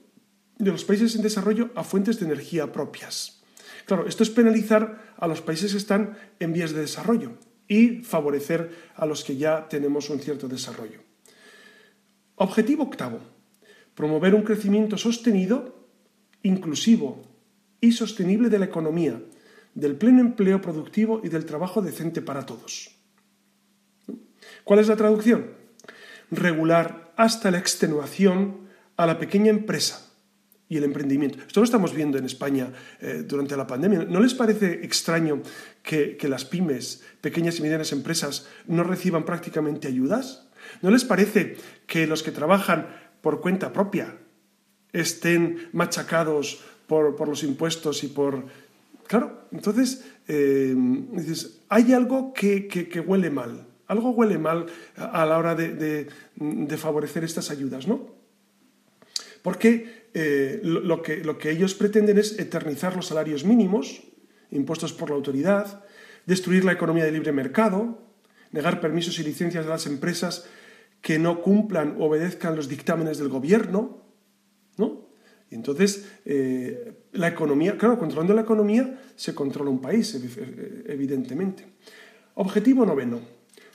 [0.59, 3.43] de los países en desarrollo a fuentes de energía propias.
[3.87, 8.71] Claro, esto es penalizar a los países que están en vías de desarrollo y favorecer
[8.95, 11.01] a los que ya tenemos un cierto desarrollo.
[12.37, 13.21] Objetivo octavo,
[13.95, 15.89] promover un crecimiento sostenido,
[16.43, 17.25] inclusivo
[17.81, 19.21] y sostenible de la economía,
[19.75, 22.91] del pleno empleo productivo y del trabajo decente para todos.
[24.65, 25.53] ¿Cuál es la traducción?
[26.31, 30.06] Regular hasta la extenuación a la pequeña empresa
[30.69, 31.39] y el emprendimiento.
[31.47, 34.05] Esto lo estamos viendo en España eh, durante la pandemia.
[34.05, 35.41] ¿No les parece extraño
[35.83, 40.49] que, las pymes, pequeñas y medianas empresas, no reciban prácticamente ayudas?
[40.83, 41.57] ¿No les parece
[41.87, 42.89] que los que trabajan
[43.21, 44.17] por cuenta propia
[44.93, 48.45] estén machacados por, los impuestos y por...
[49.07, 50.75] Claro, entonces eh,
[51.13, 57.23] dices, hay algo que, huele mal, algo huele mal a, la hora de, de favorecer
[57.23, 58.16] estas ayudas, ¿no?
[59.47, 64.03] Porque eh, lo, que, lo que ellos pretenden es eternizar los salarios mínimos
[64.51, 65.85] impuestos por la autoridad,
[66.27, 68.11] destruir la economía de libre mercado,
[68.51, 70.49] negar permisos y licencias a las empresas
[71.01, 74.03] que no cumplan o obedezcan los dictámenes del gobierno,
[74.79, 75.11] ¿no?
[75.49, 80.21] Y entonces, eh, la economía, claro, controlando la economía se controla un país,
[80.87, 81.65] evidentemente.
[82.35, 83.21] Objetivo noveno,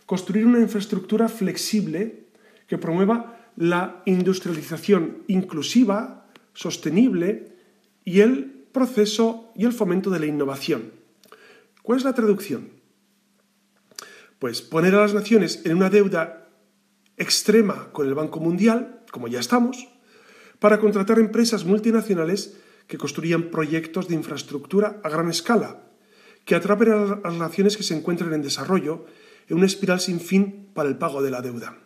[0.05, 2.25] construir una infraestructura flexible
[2.67, 7.55] que promueva la industrialización inclusiva, sostenible
[8.03, 10.91] y el proceso y el fomento de la innovación.
[11.83, 12.69] ¿Cuál es la traducción?
[14.39, 16.49] Pues poner a las naciones en una deuda
[17.17, 19.87] extrema con el Banco Mundial, como ya estamos,
[20.59, 25.83] para contratar empresas multinacionales que construyan proyectos de infraestructura a gran escala,
[26.45, 29.05] que atrapen a las naciones que se encuentren en desarrollo
[29.47, 31.77] en una espiral sin fin para el pago de la deuda.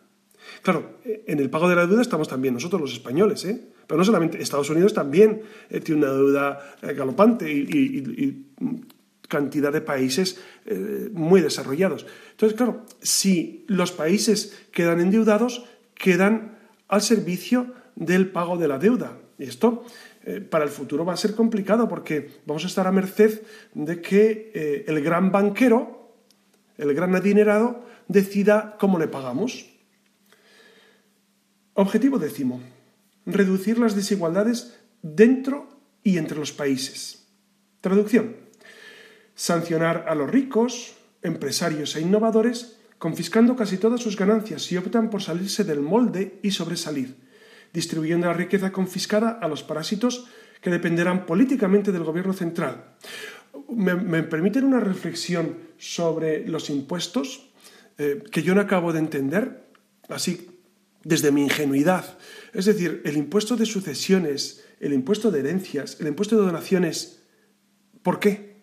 [0.62, 3.62] Claro, en el pago de la deuda estamos también nosotros los españoles, ¿eh?
[3.88, 8.46] pero no solamente, Estados Unidos también eh, tiene una deuda eh, galopante y,
[9.28, 10.39] cantidad de países
[11.12, 12.06] muy desarrollados.
[12.30, 15.66] Entonces, claro, si los países quedan endeudados,
[15.96, 19.18] quedan al servicio del pago de la deuda.
[19.39, 19.84] Y esto
[20.52, 23.41] para el futuro va a ser complicado porque vamos a estar a merced
[23.74, 26.14] de que el gran banquero,
[26.78, 29.74] el gran adinerado, decida cómo le pagamos.
[31.76, 32.61] Objetivo décimo.
[33.26, 35.67] Reducir las desigualdades dentro
[36.03, 37.28] y entre los países.
[37.82, 38.38] Traducción.
[39.36, 45.21] Sancionar a los ricos, empresarios e innovadores, confiscando casi todas sus ganancias si optan por
[45.21, 47.17] salirse del molde y sobresalir,
[47.73, 50.28] distribuyendo la riqueza confiscada a los parásitos
[50.61, 52.95] que dependerán políticamente del gobierno central.
[53.69, 57.51] ¿Me, permiten una reflexión sobre los impuestos
[57.97, 59.67] eh, que yo no acabo de entender?
[60.07, 60.55] Así
[61.06, 62.18] desde mi ingenuidad.
[62.51, 67.22] Es decir, el impuesto de sucesiones, el impuesto de herencias, el impuesto de donaciones,
[68.01, 68.56] ¿por qué?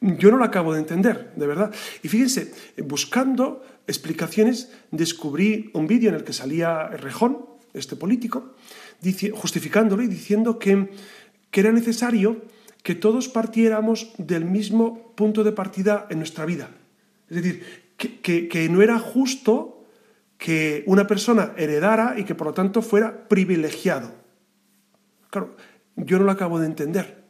[0.00, 1.74] Yo no lo acabo de entender, de verdad.
[2.02, 2.54] Y fíjense,
[2.84, 7.44] buscando explicaciones, descubrí un vídeo en el que salía Rejón,
[7.74, 8.54] este político,
[9.34, 10.90] justificándolo y diciendo que,
[11.50, 12.42] que era necesario
[12.84, 16.70] que todos partiéramos del mismo punto de partida en nuestra vida.
[17.28, 17.64] Es decir,
[17.96, 19.77] que, que no era justo
[20.38, 24.14] que una persona heredara y que por lo tanto fuera privilegiado.
[25.30, 25.56] Claro,
[25.96, 27.24] yo no lo acabo de entender.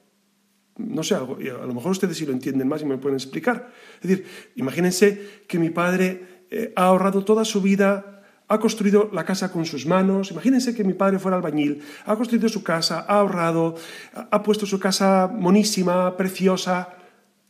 [0.76, 3.72] No sé, a lo mejor ustedes sí lo entienden más y me pueden explicar.
[4.00, 9.24] Es decir, imagínense que mi padre eh, ha ahorrado toda su vida, ha construido la
[9.24, 10.30] casa con sus manos.
[10.30, 13.74] Imagínense que mi padre fuera albañil, ha construido su casa, ha ahorrado,
[14.12, 16.94] ha puesto su casa monísima, preciosa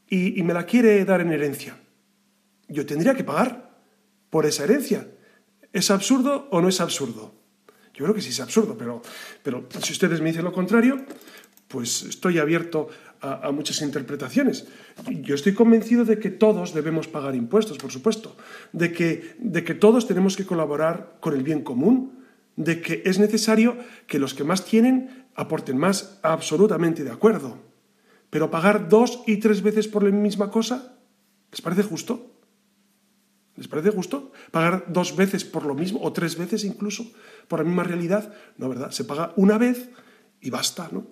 [0.09, 1.77] y me la quiere dar en herencia.
[2.69, 3.69] Yo tendría que pagar
[4.31, 5.07] por esa herencia
[5.73, 7.35] ¿Es absurdo o no es absurdo?
[7.95, 9.03] Yo creo que sí es absurdo, pero,
[9.43, 11.05] pero si ustedes me dicen lo contrario,
[11.67, 12.89] pues estoy abierto
[13.21, 14.69] a, muchas interpretaciones.
[15.11, 18.37] Yo estoy convencido de que todos debemos pagar impuestos, por supuesto,
[18.73, 22.25] de que, de que todos tenemos que colaborar con el bien común,
[22.57, 27.59] de que es necesario que los que más tienen aporten más, absolutamente de acuerdo.
[28.31, 30.99] Pero pagar dos y tres veces por la misma cosa,
[31.51, 32.38] ¿les parece justo?
[33.59, 34.31] ¿Les parece justo?
[34.53, 37.11] ¿Pagar dos veces por lo mismo o tres veces incluso
[37.49, 38.33] por la misma realidad?
[38.57, 38.93] No, ¿verdad?
[38.93, 39.91] Se paga una vez
[40.41, 41.09] y basta, ¿no?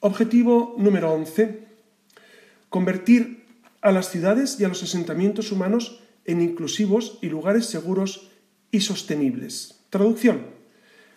[0.00, 1.66] Objetivo número 11.
[2.68, 3.46] Convertir
[3.80, 8.28] a las ciudades y a los asentamientos humanos en inclusivos y lugares seguros
[8.70, 9.80] y sostenibles.
[9.88, 10.48] Traducción.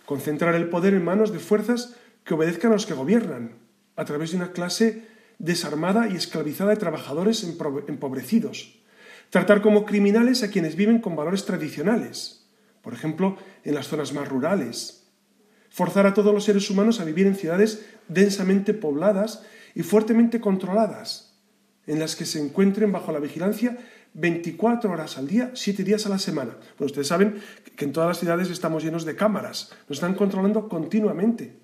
[0.05, 3.57] Concentrar el poder en manos de fuerzas que obedezcan a los que gobiernan,
[3.97, 5.09] a través de una clase
[5.39, 8.84] desarmada y esclavizada de trabajadores empobrecidos
[9.30, 12.45] Tratar como criminales a quienes viven con valores tradicionales,
[12.82, 15.07] por ejemplo, en las zonas más rurales.
[15.69, 21.34] Forzar a todos los seres humanos a vivir en ciudades densamente pobladas y fuertemente controladas,
[21.88, 23.78] en las que se encuentren bajo la vigilancia
[24.13, 26.51] 24 horas al día, 7 días a la semana.
[26.78, 27.41] Bueno, ustedes saben
[27.76, 31.57] que en todas las ciudades estamos llenos de cámaras, nos están controlando continuamente.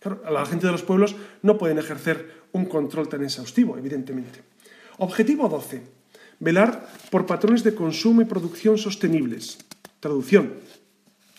[0.00, 4.40] Claro, la gente de los pueblos no pueden ejercer un control tan exhaustivo, evidentemente.
[4.98, 6.03] Objetivo 12
[6.40, 9.58] Velar por patrones de consumo y producción sostenibles.
[10.00, 10.54] Traducción.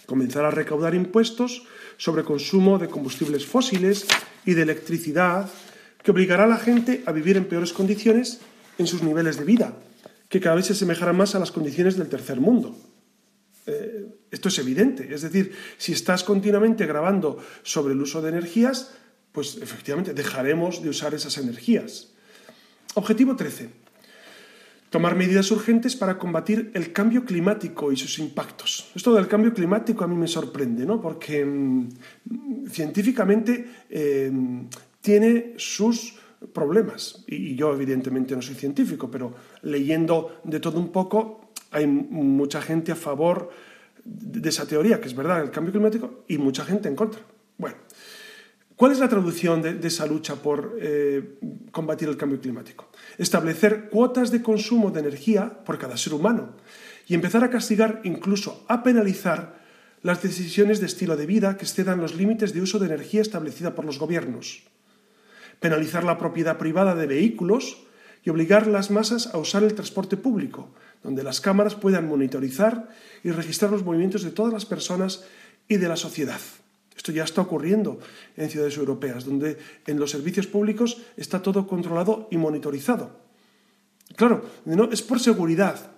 [0.05, 1.63] Comenzar a recaudar impuestos
[1.97, 4.05] sobre consumo de combustibles fósiles
[4.45, 5.49] y de electricidad
[6.03, 8.39] que obligará a la gente a vivir en peores condiciones
[8.77, 9.73] en sus niveles de vida,
[10.29, 12.77] que cada vez se asemejarán más a las condiciones del tercer mundo.
[13.65, 15.13] Eh, esto es evidente.
[15.13, 18.93] Es decir, si estás continuamente grabando sobre el uso de energías,
[19.31, 22.13] pues efectivamente dejaremos de usar esas energías.
[22.93, 23.84] Objetivo 13
[24.95, 28.89] tomar medidas urgentes para combatir el cambio climático y sus impactos.
[28.95, 31.01] Esto del cambio climático a mí me sorprende, ¿no?
[31.01, 31.89] porque mm,
[32.69, 34.31] científicamente eh,
[35.01, 36.17] tiene sus
[36.53, 37.25] problemas.
[37.27, 39.33] Y, yo evidentemente no soy científico, pero
[39.63, 43.49] leyendo de todo un poco hay mucha gente a favor
[44.05, 47.19] de esa teoría, que es verdad, el cambio climático, y mucha gente en contra.
[47.57, 47.75] Bueno,
[48.75, 51.37] ¿cuál es la traducción de, esa lucha por eh,
[51.71, 52.89] combatir el cambio climático?
[53.17, 56.55] Establecer cuotas de consumo de energía por cada ser humano
[57.07, 59.63] y empezar a castigar, incluso a penalizar,
[60.01, 63.73] las decisiones de estilo de vida que excedan los límites de uso de energía establecida
[63.73, 64.61] por los gobiernos.
[65.59, 67.87] Penalizar la propiedad privada de vehículos
[68.23, 70.69] y obligar las masas a usar el transporte público,
[71.01, 72.89] donde las cámaras puedan monitorizar
[73.23, 75.25] y registrar los movimientos de todas las personas
[75.67, 76.41] y de la sociedad.
[77.05, 77.99] Esto ya está ocurriendo
[78.35, 83.21] en ciudades europeas, donde en los servicios públicos está todo controlado y monitorizado.
[84.15, 85.91] Claro, no, es por seguridad.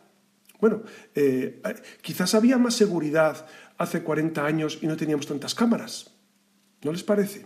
[0.60, 0.84] Bueno,
[1.16, 1.62] eh,
[2.02, 3.48] quizás había más seguridad
[3.78, 6.12] hace 40 años y no teníamos tantas cámaras.
[6.84, 7.46] ¿No les parece?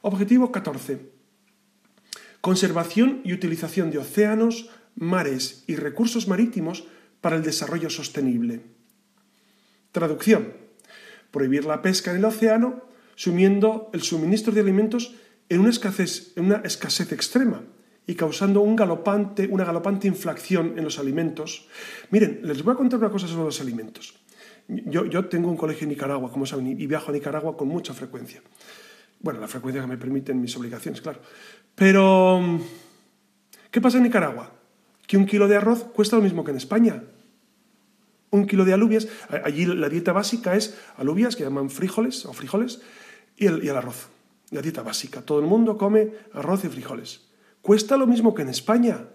[0.00, 1.12] Objetivo 14.
[2.40, 6.84] Conservación y utilización de océanos, mares y recursos marítimos
[7.20, 8.62] para el desarrollo sostenible.
[9.92, 10.63] Traducción.
[11.34, 12.84] Prohibir la pesca en el océano,
[13.16, 15.16] sumiendo el suministro de alimentos
[15.48, 17.64] en una escasez, en una escasez extrema
[18.06, 21.66] y causando un galopante, una galopante inflación en los alimentos.
[22.10, 24.14] Miren, les voy a contar una cosa sobre los alimentos.
[24.68, 28.40] Yo, tengo un colegio en Nicaragua, como saben, y viajo a Nicaragua con mucha frecuencia.
[29.18, 31.20] Bueno, la frecuencia que me permiten mis obligaciones, claro.
[31.74, 32.60] Pero,
[33.72, 34.52] ¿qué pasa en Nicaragua?
[35.04, 37.02] Que un kilo de arroz cuesta lo mismo que en España.
[38.34, 39.06] Un kilo de alubias,
[39.44, 42.82] allí la dieta básica es alubias, que llaman frijoles o frijoles,
[43.36, 44.08] y el, arroz.
[44.50, 45.22] La dieta básica.
[45.22, 47.28] Todo el mundo come arroz y frijoles.
[47.62, 49.06] Cuesta lo mismo que en España.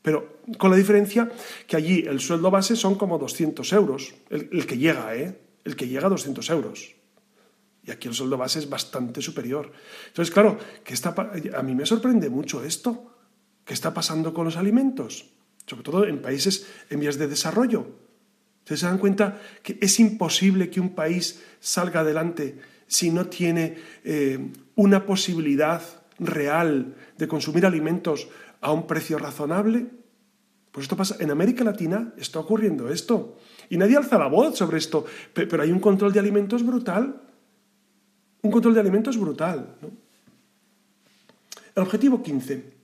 [0.00, 1.28] Pero con la diferencia
[1.66, 5.36] que allí el sueldo base son como 200 euros, el, que llega, ¿eh?
[5.64, 6.94] El que llega a 200 euros.
[7.82, 9.72] Y aquí el sueldo base es bastante superior.
[10.06, 11.16] Entonces, claro, que está,
[11.56, 13.16] a mí me sorprende mucho esto.
[13.64, 15.32] ¿Qué está pasando con los alimentos?
[15.68, 17.86] Sobre todo en países en vías de desarrollo.
[18.60, 23.76] ¿Ustedes se dan cuenta que es imposible que un país salga adelante si no tiene
[24.02, 25.82] eh, una posibilidad
[26.18, 28.28] real de consumir alimentos
[28.60, 29.86] a un precio razonable?
[30.72, 33.36] Pues esto pasa, en América Latina está ocurriendo esto.
[33.68, 35.04] Y nadie alza la voz sobre esto,
[35.34, 37.20] pero hay un control de alimentos brutal.
[38.40, 39.76] Un control de alimentos brutal.
[41.74, 42.77] El objetivo 15.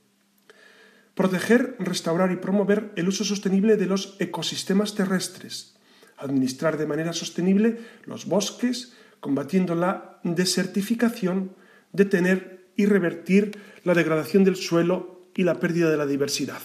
[1.15, 5.75] Proteger, restaurar y promover el uso sostenible de los ecosistemas terrestres.
[6.17, 11.55] Administrar de manera sostenible los bosques, combatiendo la desertificación,
[11.93, 16.61] detener y revertir la degradación del suelo y la pérdida de la diversidad.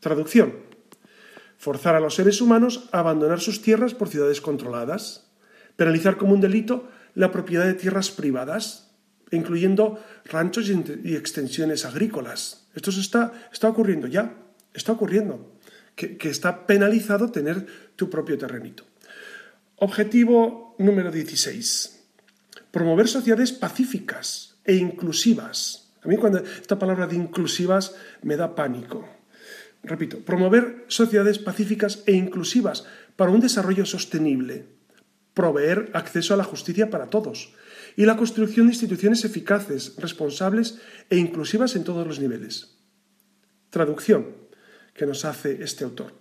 [0.00, 0.54] Traducción.
[1.56, 5.30] Forzar a los seres humanos a abandonar sus tierras por ciudades controladas.
[5.76, 8.89] Penalizar como un delito la propiedad de tierras privadas,
[9.30, 12.66] incluyendo ranchos y extensiones agrícolas.
[12.74, 14.34] Esto está, está ocurriendo ya,
[14.74, 15.56] está ocurriendo,
[15.94, 17.66] que, que está penalizado tener
[17.96, 18.84] tu propio terrenito.
[19.76, 22.04] Objetivo número 16.
[22.70, 25.90] Promover sociedades pacíficas e inclusivas.
[26.02, 29.08] A mí cuando esta palabra de inclusivas me da pánico.
[29.82, 32.84] Repito, promover sociedades pacíficas e inclusivas
[33.16, 34.66] para un desarrollo sostenible,
[35.32, 37.56] proveer acceso a la justicia para todos
[37.96, 40.78] y la construcción de instituciones eficaces, responsables
[41.08, 42.76] e inclusivas en todos los niveles.
[43.70, 44.36] Traducción
[44.94, 46.14] que nos hace este autor.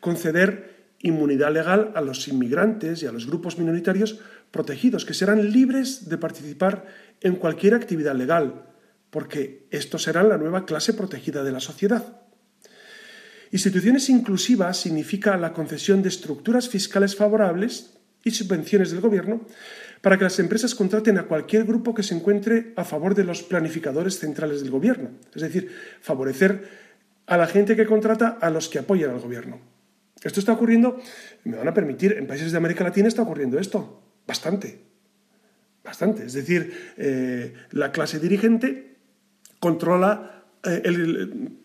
[0.00, 4.20] Conceder inmunidad legal a los inmigrantes y a los grupos minoritarios
[4.50, 6.86] protegidos, que serán libres de participar
[7.20, 8.66] en cualquier actividad legal,
[9.10, 12.22] porque estos serán la nueva clase protegida de la sociedad.
[13.52, 19.46] Instituciones inclusivas significa la concesión de estructuras fiscales favorables y subvenciones del Gobierno
[20.04, 23.42] para que las empresas contraten a cualquier grupo que se encuentre a favor de los
[23.42, 25.08] planificadores centrales del Gobierno.
[25.34, 26.68] Es decir, favorecer
[27.24, 29.60] a la gente que contrata a los que apoyan al Gobierno.
[30.22, 31.00] Esto está ocurriendo,
[31.44, 34.78] me van a permitir, en países de América Latina está ocurriendo esto, bastante,
[35.82, 36.26] bastante.
[36.26, 38.98] Es decir, eh, la clase dirigente
[39.58, 41.60] controla eh, el,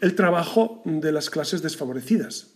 [0.00, 2.54] el trabajo de las clases desfavorecidas.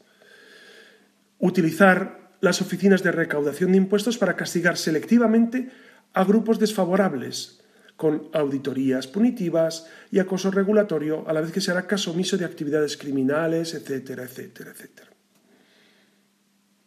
[1.41, 5.71] Utilizar las oficinas de recaudación de impuestos para castigar selectivamente
[6.15, 7.61] a grupos desfavorables,
[7.97, 12.45] con auditorías punitivas y acoso regulatorio, a la vez que se hará caso omiso de
[12.45, 15.11] actividades criminales, etcétera, etcétera, etcétera.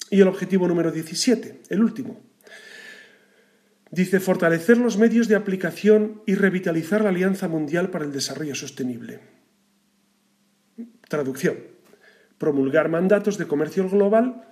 [0.09, 2.21] Y el objetivo número 17, el último.
[3.91, 9.19] Dice fortalecer los medios de aplicación y revitalizar la Alianza Mundial para el Desarrollo Sostenible.
[11.09, 11.57] Traducción.
[12.37, 14.50] Promulgar mandatos de comercio global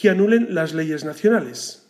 [0.00, 1.86] que anulen las leyes nacionales.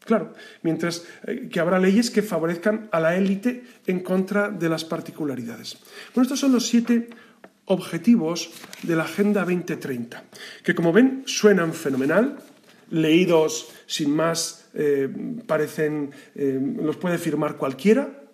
[0.00, 4.84] Claro, mientras eh, que habrá leyes que favorezcan a la élite en contra de las
[4.84, 5.78] particularidades.
[6.14, 7.10] Bueno, estos son los siete
[7.66, 8.50] objetivos
[8.82, 10.24] de la Agenda 2030,
[10.64, 12.38] que como ven suenan fenomenal,
[12.90, 15.08] leídos sin más, eh,
[15.46, 18.24] parecen, eh, los puede firmar cualquiera,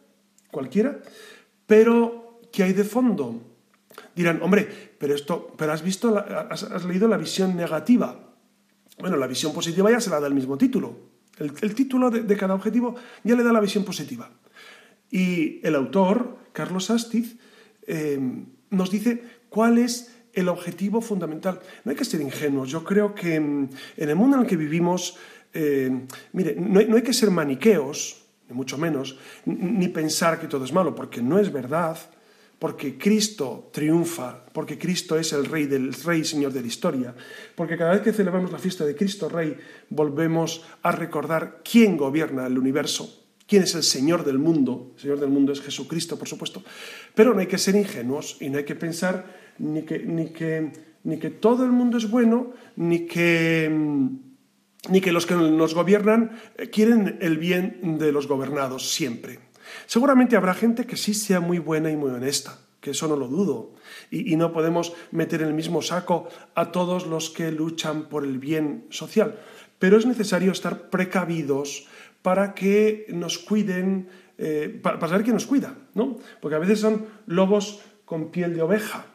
[0.51, 1.01] cualquiera,
[1.67, 3.43] pero ¿qué hay de fondo?
[4.15, 4.67] Dirán, hombre,
[4.99, 8.26] pero esto, pero has visto, has, leído la visión negativa.
[8.99, 10.97] Bueno, la visión positiva ya se la da el mismo título.
[11.39, 14.31] El, título de, cada objetivo ya le da la visión positiva.
[15.11, 17.37] Y el autor, Carlos Astiz,
[17.87, 18.19] eh,
[18.71, 21.61] nos dice cuál es el objetivo fundamental.
[21.85, 22.71] No hay que ser ingenuos.
[22.71, 25.17] Yo creo que en el mundo en el que vivimos,
[25.53, 30.73] eh, mire, no hay, que ser maniqueos, ni mucho menos, ni pensar que todo es
[30.73, 31.99] malo, porque no es verdad,
[32.59, 37.15] porque Cristo triunfa, porque Cristo es el Rey del Rey Señor de la historia,
[37.55, 39.57] porque cada vez que celebramos la fiesta de Cristo Rey
[39.91, 44.93] volvemos a recordar quién gobierna el universo, quién es el Señor del mundo.
[44.97, 46.63] El Señor del mundo es Jesucristo, por supuesto.
[47.15, 50.73] Pero no hay que ser ingenuos y no hay que pensar ni que, ni que,
[51.05, 53.71] ni que todo el mundo es bueno, ni que,
[54.89, 59.46] ni que los que nos gobiernan eh, quieren el bien de los gobernados siempre.
[59.87, 63.29] Seguramente habrá gente que sí sea muy buena y muy honesta, que eso no lo
[63.29, 63.73] dudo,
[64.11, 68.39] y, no podemos meter en el mismo saco a todos los que luchan por el
[68.39, 69.39] bien social,
[69.79, 71.89] pero es necesario estar precavidos
[72.23, 74.09] para que nos cuiden,
[74.39, 76.19] eh, para, saber quién nos cuida, ¿no?
[76.41, 79.07] Porque a veces son lobos con piel de oveja,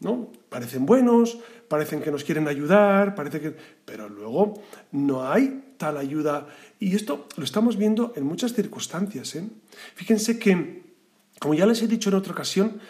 [0.00, 0.30] ¿no?
[0.48, 1.38] Parecen buenos,
[1.68, 3.54] parecen que nos quieren ayudar, parece que...
[3.84, 4.54] pero luego
[4.92, 6.48] no hay tal ayuda.
[6.78, 9.34] Y esto lo estamos viendo en muchas circunstancias.
[9.36, 9.48] ¿eh?
[9.94, 10.82] Fíjense que,
[11.38, 12.80] como ya les he dicho en otra ocasión,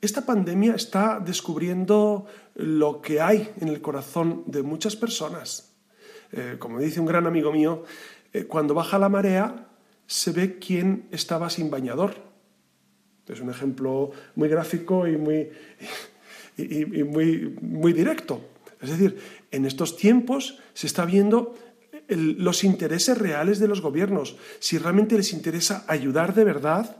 [0.00, 5.76] esta pandemia está descubriendo lo que hay en el corazón de muchas personas.
[6.32, 7.84] Eh, como dice un gran amigo mío,
[8.32, 9.68] eh, cuando baja la marea
[10.06, 12.14] se ve quién estaba sin bañador.
[13.28, 15.50] Es un ejemplo muy gráfico y muy,
[16.56, 18.40] muy, muy directo.
[18.80, 19.20] Es decir,
[19.50, 21.54] en estos tiempos se está viendo
[22.10, 26.96] los intereses reales de los gobiernos, si realmente les interesa ayudar de verdad,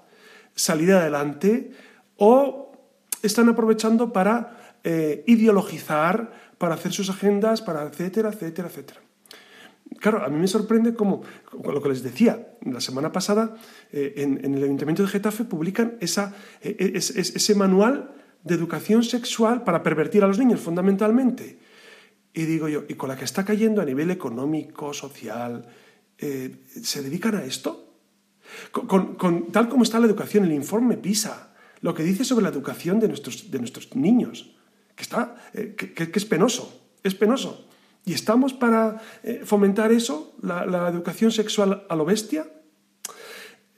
[0.55, 1.73] salir adelante,
[2.17, 2.73] o
[3.23, 9.01] están aprovechando para eh, ideologizar, para hacer sus agendas, para etcétera, etcétera, etcétera.
[9.99, 11.23] Claro, a mí me sorprende como,
[11.65, 13.57] lo que les decía, la semana pasada
[13.93, 19.65] eh, en, el Ayuntamiento de Getafe publican esa, e, e, ese manual de educación sexual
[19.65, 21.59] para pervertir a los niños, fundamentalmente.
[22.33, 25.67] Y digo yo, ¿y con la que está cayendo a nivel económico, social,
[26.19, 27.95] eh, se dedican a esto?
[28.73, 33.01] Con, tal como está la educación, el informe PISA, lo que dice sobre la educación
[33.01, 34.57] de nuestros, de nuestros niños,
[34.95, 37.69] que, está, eh, que es penoso, es penoso.
[38.05, 42.47] ¿Y estamos para eh, fomentar eso, la, educación sexual a lo bestia?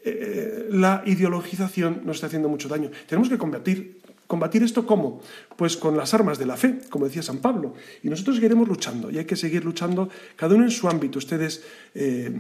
[0.05, 2.90] La ideologización nos está haciendo mucho daño.
[3.07, 4.01] Tenemos que combatir,
[4.33, 5.20] combatir esto cómo?
[5.57, 7.74] Pues con las armas de la fe, como decía San Pablo.
[8.03, 11.18] Y nosotros seguiremos luchando y hay que seguir luchando, cada uno en su ámbito.
[11.18, 11.62] Ustedes
[11.95, 12.33] eh,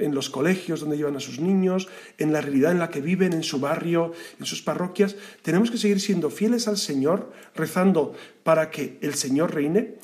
[0.00, 1.86] en los colegios donde llevan a sus niños,
[2.18, 5.14] en la realidad en la que viven, en su barrio, en sus parroquias.
[5.42, 9.94] Tenemos que seguir siendo fieles al Señor, rezando para que el Señor reine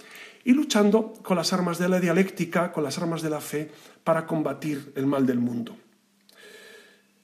[0.45, 3.73] y luchando con las armas de la dialéctica, con las armas de la fe,
[4.05, 5.75] para combatir el mal del mundo.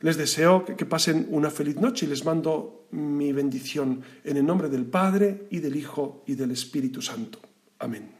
[0.01, 4.69] Les deseo que pasen una feliz noche y les mando mi bendición en el nombre
[4.69, 7.39] del Padre y del Hijo y del Espíritu Santo.
[7.79, 8.20] Amén.